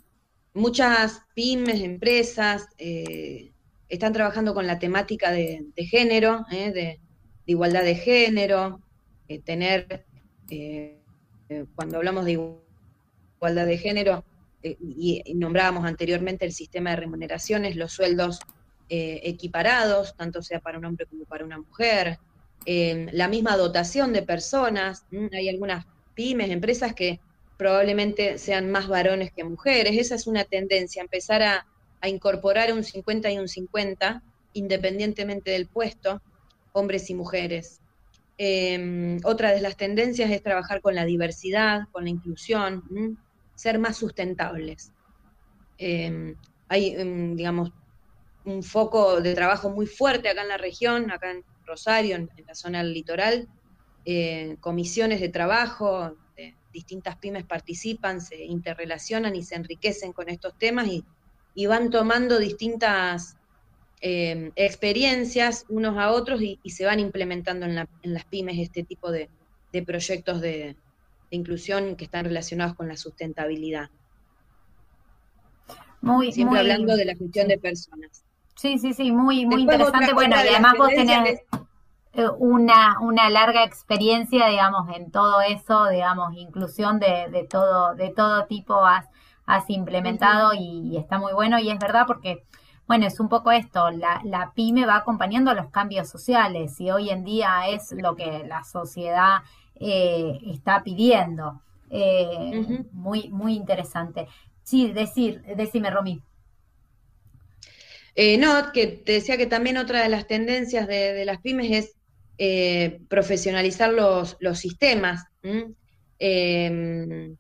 muchas 0.55 1.23
pymes, 1.35 1.81
empresas, 1.83 2.69
eh, 2.79 3.53
están 3.89 4.13
trabajando 4.13 4.55
con 4.55 4.67
la 4.67 4.79
temática 4.79 5.31
de, 5.31 5.67
género, 5.77 6.45
¿eh? 6.51 6.99
De, 7.47 7.53
igualdad 7.53 7.83
de 7.83 7.95
género, 7.95 8.81
eh, 9.29 9.41
tener, 9.41 10.05
eh, 10.51 10.99
cuando 11.75 11.97
hablamos 11.97 12.25
de 12.25 12.33
igualdad 12.33 13.67
de 13.67 13.79
género, 13.79 14.25
y, 14.63 15.23
nombrábamos 15.35 15.85
anteriormente 15.85 16.45
el 16.45 16.53
sistema 16.53 16.91
de 16.91 16.97
remuneraciones, 16.97 17.77
los 17.77 17.93
sueldos 17.93 18.41
equiparados, 18.89 20.17
tanto 20.17 20.43
sea 20.43 20.61
para 20.61 20.79
un 20.79 20.85
hombre 20.85 21.07
como 21.07 21.25
para 21.25 21.45
una 21.45 21.59
mujer, 21.59 22.19
la 22.67 23.29
misma 23.29 23.57
dotación 23.57 24.13
de 24.13 24.23
personas, 24.23 25.05
hay 25.33 25.49
algunas 25.49 25.87
pymes, 26.15 26.51
empresas 26.51 26.95
que 26.95 27.21
probablemente 27.57 28.39
sean 28.39 28.71
más 28.71 28.89
varones 28.89 29.31
que 29.31 29.45
mujeres, 29.45 29.97
esa 29.99 30.17
es 30.17 30.27
una 30.27 30.45
tendencia, 30.45 31.01
empezar 31.01 31.43
a 31.43 31.67
a 32.01 32.09
incorporar 32.09 32.73
un 32.73 32.85
50 32.85 33.31
y 33.31 33.39
un 33.39 33.49
50, 33.49 34.23
independientemente 34.55 35.51
del 35.51 35.67
puesto, 35.67 36.23
hombres 36.77 37.11
y 37.11 37.15
mujeres. 37.15 37.81
Em, 38.39 39.19
otra 39.25 39.53
de 39.53 39.61
las 39.61 39.77
tendencias 39.77 40.31
es 40.31 40.43
trabajar 40.43 40.81
con 40.81 40.95
la 40.95 41.05
diversidad, 41.05 41.89
con 41.91 42.05
la 42.05 42.11
inclusión, 42.11 42.83
ser 43.55 43.79
más 43.79 43.97
sustentables. 43.97 44.93
Eh, 45.79 46.35
hay, 46.69 46.95
em, 46.95 47.35
digamos, 47.35 47.73
un 48.45 48.63
foco 48.63 49.21
de 49.21 49.35
trabajo 49.35 49.71
muy 49.71 49.87
fuerte 49.87 50.29
acá 50.29 50.43
en 50.43 50.49
la 50.49 50.59
región, 50.59 51.11
acá 51.11 51.31
en 51.31 51.45
Rosario, 51.65 52.17
en, 52.17 52.31
la 52.47 52.55
zona 52.55 52.83
del 52.83 52.93
litoral, 52.93 53.49
eh, 54.05 54.57
comisiones 54.61 55.21
de 55.21 55.31
trabajo, 55.31 56.17
distintas 56.77 57.17
pymes 57.17 57.45
participan, 57.45 58.21
se 58.21 58.45
interrelacionan 58.45 59.35
y 59.35 59.43
se 59.43 59.55
enriquecen 59.55 60.13
con 60.13 60.29
estos 60.29 60.59
temas 60.59 60.87
y, 60.89 61.67
van 61.67 61.89
tomando 61.89 62.39
distintas 62.39 63.39
em, 64.01 64.53
experiencias 64.57 65.65
unos 65.69 65.97
a 65.97 66.11
otros 66.11 66.41
y, 66.43 66.59
se 66.71 66.85
van 66.85 67.01
implementando 67.01 67.67
en, 67.67 67.75
las 68.03 68.25
pymes 68.25 68.59
este 68.59 68.83
tipo 68.83 69.11
de, 69.11 69.29
proyectos 69.85 70.41
de, 70.41 70.77
inclusión 71.31 71.97
que 71.97 72.05
están 72.05 72.25
relacionados 72.25 72.75
con 72.75 72.89
la 72.89 72.97
sustentabilidad. 72.97 73.91
Muy, 76.01 76.33
Siempre 76.33 76.61
hablando 76.61 76.97
de 76.97 77.05
la 77.05 77.15
gestión 77.17 77.49
de 77.49 77.59
personas. 77.59 78.25
Sí, 78.55 78.79
sí, 78.79 78.95
sí, 78.95 79.13
muy, 79.13 79.45
muy 79.45 79.63
interesante. 79.63 80.15
Bueno, 80.15 80.37
y 80.37 80.49
además 80.49 80.75
vos 80.79 80.89
tenés 80.89 81.41
eh, 82.17 82.29
una, 82.39 82.99
una 83.01 83.29
larga 83.29 83.65
experiencia, 83.65 84.47
digamos, 84.47 84.89
en 84.97 85.11
todo 85.11 85.43
eso, 85.43 85.89
digamos, 85.89 86.35
inclusión 86.35 86.99
de, 86.99 87.29
de 87.31 87.45
todo, 87.45 87.95
de 87.95 88.11
todo 88.11 88.47
tipo 88.47 88.87
has, 88.87 89.07
has 89.45 89.69
implementado 89.69 90.53
y, 90.55 90.97
está 90.97 91.19
muy 91.19 91.35
bueno. 91.35 91.59
Y 91.59 91.71
es 91.71 91.79
verdad 91.79 92.05
porque, 92.07 92.45
bueno, 92.87 93.07
es 93.07 93.19
un 93.19 93.29
poco 93.29 93.51
esto, 93.51 93.91
la, 93.91 94.21
la 94.25 94.53
pyme 94.55 94.87
va 94.87 94.97
acompañando 94.97 95.51
a 95.51 95.55
los 95.55 95.71
cambios 95.71 96.09
sociales 96.09 96.81
y 96.81 96.91
hoy 96.91 97.11
en 97.11 97.25
día 97.25 97.69
es 97.69 97.93
lo 97.93 98.15
que 98.15 98.45
la 98.47 98.63
sociedad 98.65 99.39
eh, 99.81 100.39
está 100.47 100.83
pidiendo. 100.83 101.61
Eh, 101.91 102.85
muy, 102.93 103.29
muy 103.29 103.55
interesante. 103.55 104.27
Sí, 104.63 104.93
decir, 104.93 105.43
decime, 105.57 105.91
Romy. 105.91 106.21
Eh, 108.15 108.39
no, 108.39 108.73
que 108.73 108.87
te 108.87 109.13
decía 109.13 109.37
que 109.37 109.47
también 109.47 109.77
otra 109.77 110.03
de 110.03 110.09
las 110.09 110.27
tendencias 110.27 110.89
de, 110.89 111.25
las 111.25 111.41
pymes 111.41 111.71
es 111.71 111.95
eh, 112.39 113.01
profesionalizar 113.09 113.93
los, 113.93 114.37
sistemas. 114.59 115.25
Em, 116.19 117.37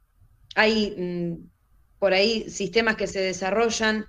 hay 0.54 0.94
mm, 0.96 1.48
por 1.98 2.12
ahí 2.12 2.50
sistemas 2.50 2.96
que 2.96 3.06
se 3.06 3.20
desarrollan 3.20 4.06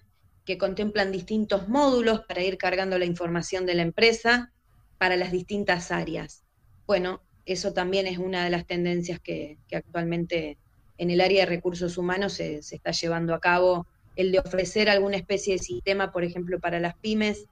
que 0.48 0.58
contemplan 0.58 1.12
distintos 1.12 1.68
módulos 1.68 2.22
para 2.22 2.42
ir 2.42 2.58
cargando 2.58 2.98
la 2.98 3.04
información 3.04 3.66
de 3.66 3.76
la 3.76 3.82
empresa 3.84 4.54
para 4.98 5.18
las 5.18 5.34
distintas 5.34 5.92
áreas. 5.92 6.46
Bueno, 6.88 7.22
eso 7.46 7.74
también 7.74 8.08
es 8.08 8.18
una 8.18 8.46
de 8.46 8.50
las 8.50 8.66
tendencias 8.66 9.20
que 9.20 9.58
actualmente 9.74 10.58
en 10.98 11.12
el 11.12 11.20
área 11.20 11.42
de 11.42 11.48
recursos 11.48 11.98
humanos 11.98 12.34
se, 12.34 12.60
está 12.60 12.92
llevando 12.92 13.34
a 13.34 13.42
cabo 13.42 13.88
el 14.16 14.32
de 14.32 14.40
ofrecer 14.40 14.90
alguna 14.90 15.18
especie 15.18 15.54
de 15.54 15.60
sistema, 15.60 16.14
por 16.14 16.24
ejemplo, 16.24 16.62
para 16.62 16.80
las 16.80 16.96
pymes, 16.96 17.46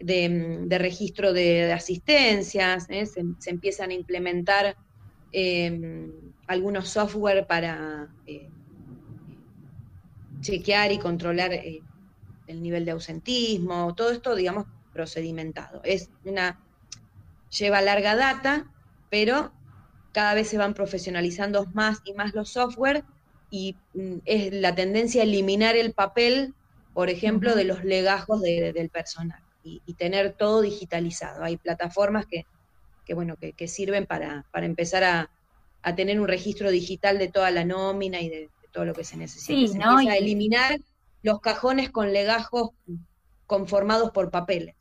de, 0.00 0.66
registro 0.78 1.32
de, 1.32 1.72
asistencias, 1.72 2.86
¿eh? 2.88 3.06
se, 3.06 3.50
empiezan 3.50 3.90
a 3.90 3.94
implementar 3.94 4.76
em, 5.30 6.10
algunos 6.48 6.88
software 6.88 7.46
para 7.46 8.08
eh, 8.26 8.48
chequear 10.40 10.90
y 10.90 10.98
controlar 10.98 11.52
eh, 11.52 11.82
el 12.50 12.62
nivel 12.62 12.84
de 12.84 12.90
ausentismo, 12.92 13.94
todo 13.94 14.10
esto, 14.10 14.34
digamos, 14.34 14.66
procedimentado. 14.92 15.80
Es 15.84 16.10
una, 16.24 16.60
lleva 17.56 17.80
larga 17.80 18.16
data, 18.16 18.66
pero 19.08 19.52
cada 20.12 20.34
vez 20.34 20.48
se 20.48 20.58
van 20.58 20.74
profesionalizando 20.74 21.66
más 21.72 21.98
y 22.04 22.12
más 22.14 22.34
los 22.34 22.50
software 22.50 23.04
y 23.50 23.76
mm, 23.94 24.18
es 24.24 24.52
la 24.52 24.74
tendencia 24.74 25.22
a 25.22 25.24
eliminar 25.24 25.76
el 25.76 25.92
papel, 25.92 26.54
por 26.94 27.10
ejemplo, 27.10 27.54
de 27.54 27.64
los 27.64 27.84
legajos 27.84 28.42
del 28.42 28.90
personal 28.90 29.40
y, 29.62 29.80
tener 29.94 30.32
todo 30.32 30.62
digitalizado. 30.62 31.44
Hay 31.44 31.56
plataformas 31.56 32.26
que, 32.26 32.46
bueno, 33.14 33.36
que, 33.36 33.68
sirven 33.68 34.06
para, 34.06 34.44
empezar 34.54 35.04
a, 35.04 35.94
tener 35.94 36.20
un 36.20 36.28
registro 36.28 36.70
digital 36.70 37.18
de 37.18 37.28
toda 37.28 37.50
la 37.50 37.64
nómina 37.64 38.20
y 38.20 38.28
de, 38.28 38.50
todo 38.72 38.84
lo 38.84 38.94
que 38.94 39.04
se 39.04 39.16
necesita. 39.16 39.98
Sí, 39.98 40.08
a 40.08 40.16
eliminar 40.16 40.80
los 41.22 41.40
cajones 41.40 41.90
con 41.90 42.12
legajos 42.12 42.70
conformados 43.46 44.10
por 44.10 44.30
papeles 44.30 44.76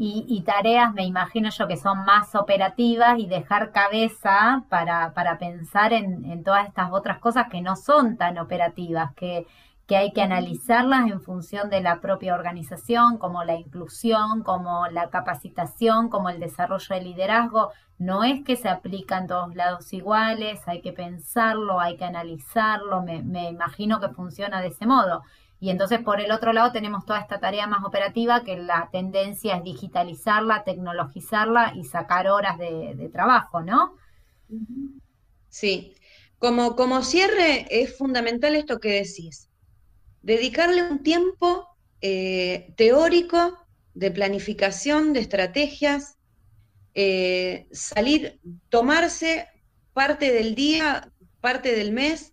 y, 0.00 0.42
tareas, 0.46 0.94
me 0.94 1.04
imagino 1.04 1.50
yo, 1.50 1.66
que 1.66 1.76
son 1.76 2.04
más 2.04 2.36
operativas 2.36 3.18
y 3.18 3.26
dejar 3.26 3.72
cabeza 3.72 4.64
para, 4.68 5.12
para 5.12 5.38
pensar 5.38 5.92
en, 5.92 6.44
todas 6.44 6.68
estas 6.68 6.92
otras 6.92 7.18
cosas 7.18 7.48
que 7.50 7.60
no 7.60 7.74
son 7.74 8.16
tan 8.16 8.38
operativas, 8.38 9.12
que, 9.16 9.44
que 9.88 9.96
hay 9.96 10.12
que 10.12 10.22
analizarlas 10.22 11.10
en 11.10 11.20
función 11.20 11.68
de 11.68 11.80
la 11.80 12.00
propia 12.00 12.34
organización, 12.34 13.18
como 13.18 13.42
la 13.42 13.56
inclusión, 13.56 14.44
como 14.44 14.86
la 14.86 15.10
capacitación, 15.10 16.08
como 16.10 16.28
el 16.28 16.38
desarrollo 16.38 16.94
de 16.94 17.02
liderazgo. 17.02 17.72
No 17.98 18.22
es 18.22 18.44
que 18.44 18.54
se 18.54 18.68
aplica 18.68 19.18
en 19.18 19.26
todos 19.26 19.56
lados 19.56 19.92
iguales, 19.92 20.60
hay 20.68 20.80
que 20.80 20.92
pensarlo, 20.92 21.80
hay 21.80 21.96
que 21.96 22.04
analizarlo, 22.04 23.02
me, 23.02 23.20
me 23.24 23.48
imagino 23.50 23.98
que 23.98 24.10
funciona 24.10 24.60
de 24.60 24.68
ese 24.68 24.86
modo. 24.86 25.24
Y 25.60 25.70
entonces 25.70 26.00
por 26.00 26.20
el 26.20 26.30
otro 26.30 26.52
lado 26.52 26.70
tenemos 26.72 27.04
toda 27.04 27.20
esta 27.20 27.40
tarea 27.40 27.66
más 27.66 27.84
operativa 27.84 28.44
que 28.44 28.56
la 28.56 28.88
tendencia 28.92 29.56
es 29.56 29.64
digitalizarla, 29.64 30.64
tecnologizarla 30.64 31.72
y 31.74 31.84
sacar 31.84 32.28
horas 32.28 32.58
de, 32.58 33.10
trabajo, 33.12 33.60
¿no? 33.62 33.96
Sí, 35.48 35.94
como, 36.38 36.76
como 36.76 37.02
cierre 37.02 37.66
es 37.70 37.96
fundamental 37.98 38.54
esto 38.54 38.78
que 38.78 39.02
decís, 39.02 39.48
dedicarle 40.22 40.88
un 40.88 41.02
tiempo 41.02 41.66
eh, 42.00 42.72
teórico 42.76 43.58
de 43.94 44.12
planificación, 44.12 45.12
de 45.12 45.20
estrategias, 45.20 46.18
eh, 46.94 47.66
salir, 47.72 48.40
tomarse 48.68 49.48
parte 49.92 50.32
del 50.32 50.54
día, 50.54 51.12
parte 51.40 51.74
del 51.74 51.92
mes, 51.92 52.32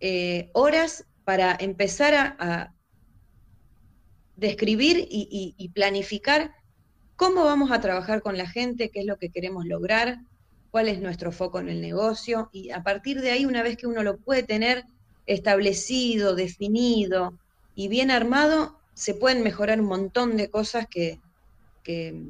eh, 0.00 0.50
horas 0.52 1.06
para 1.24 1.56
empezar 1.58 2.14
a, 2.38 2.70
describir 4.36 5.06
y, 5.08 5.68
planificar 5.74 6.52
cómo 7.16 7.44
vamos 7.44 7.70
a 7.70 7.80
trabajar 7.80 8.20
con 8.20 8.36
la 8.36 8.48
gente, 8.48 8.90
qué 8.90 9.00
es 9.00 9.06
lo 9.06 9.16
que 9.16 9.30
queremos 9.30 9.64
lograr, 9.64 10.18
cuál 10.72 10.88
es 10.88 11.00
nuestro 11.00 11.30
foco 11.30 11.60
en 11.60 11.68
el 11.68 11.80
negocio 11.80 12.50
y 12.52 12.70
a 12.70 12.82
partir 12.82 13.20
de 13.20 13.30
ahí, 13.30 13.46
una 13.46 13.62
vez 13.62 13.76
que 13.76 13.86
uno 13.86 14.02
lo 14.02 14.16
puede 14.18 14.42
tener 14.42 14.84
establecido, 15.26 16.34
definido 16.34 17.38
y 17.76 17.86
bien 17.86 18.10
armado, 18.10 18.76
se 18.92 19.14
pueden 19.14 19.44
mejorar 19.44 19.80
un 19.80 19.86
montón 19.86 20.36
de 20.36 20.50
cosas 20.50 20.86
que, 20.88 21.20
que, 21.84 22.28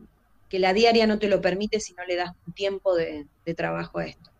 la 0.50 0.72
diaria 0.72 1.08
no 1.08 1.18
te 1.18 1.28
lo 1.28 1.40
permite 1.40 1.80
si 1.80 1.94
no 1.94 2.04
le 2.04 2.14
das 2.14 2.30
un 2.46 2.52
tiempo 2.52 2.94
de, 2.94 3.26
de 3.44 3.54
trabajo 3.54 3.98
a 3.98 4.06
esto. 4.06 4.30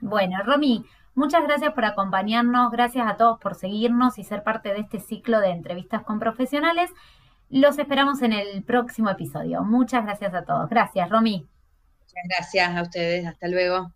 Bueno, 0.00 0.42
Romy, 0.46 0.82
Muchas 1.14 1.42
gracias 1.42 1.74
por 1.74 1.84
acompañarnos, 1.84 2.70
gracias 2.70 3.06
a 3.06 3.16
todos 3.16 3.38
por 3.38 3.54
seguirnos 3.54 4.18
y 4.18 4.24
ser 4.24 4.42
parte 4.42 4.72
de 4.72 4.80
este 4.80 4.98
ciclo 4.98 5.40
de 5.40 5.50
entrevistas 5.50 6.02
con 6.02 6.18
profesionales. 6.18 6.90
Los 7.50 7.78
esperamos 7.78 8.22
en 8.22 8.32
el 8.32 8.62
próximo 8.62 9.10
episodio. 9.10 9.62
Muchas 9.62 10.04
gracias 10.04 10.32
a 10.32 10.44
todos. 10.44 10.70
Gracias, 10.70 11.10
Romy. 11.10 11.46
Muchas 12.00 12.24
gracias 12.28 12.76
a 12.76 12.82
ustedes. 12.82 13.26
Hasta 13.26 13.48
luego. 13.48 13.92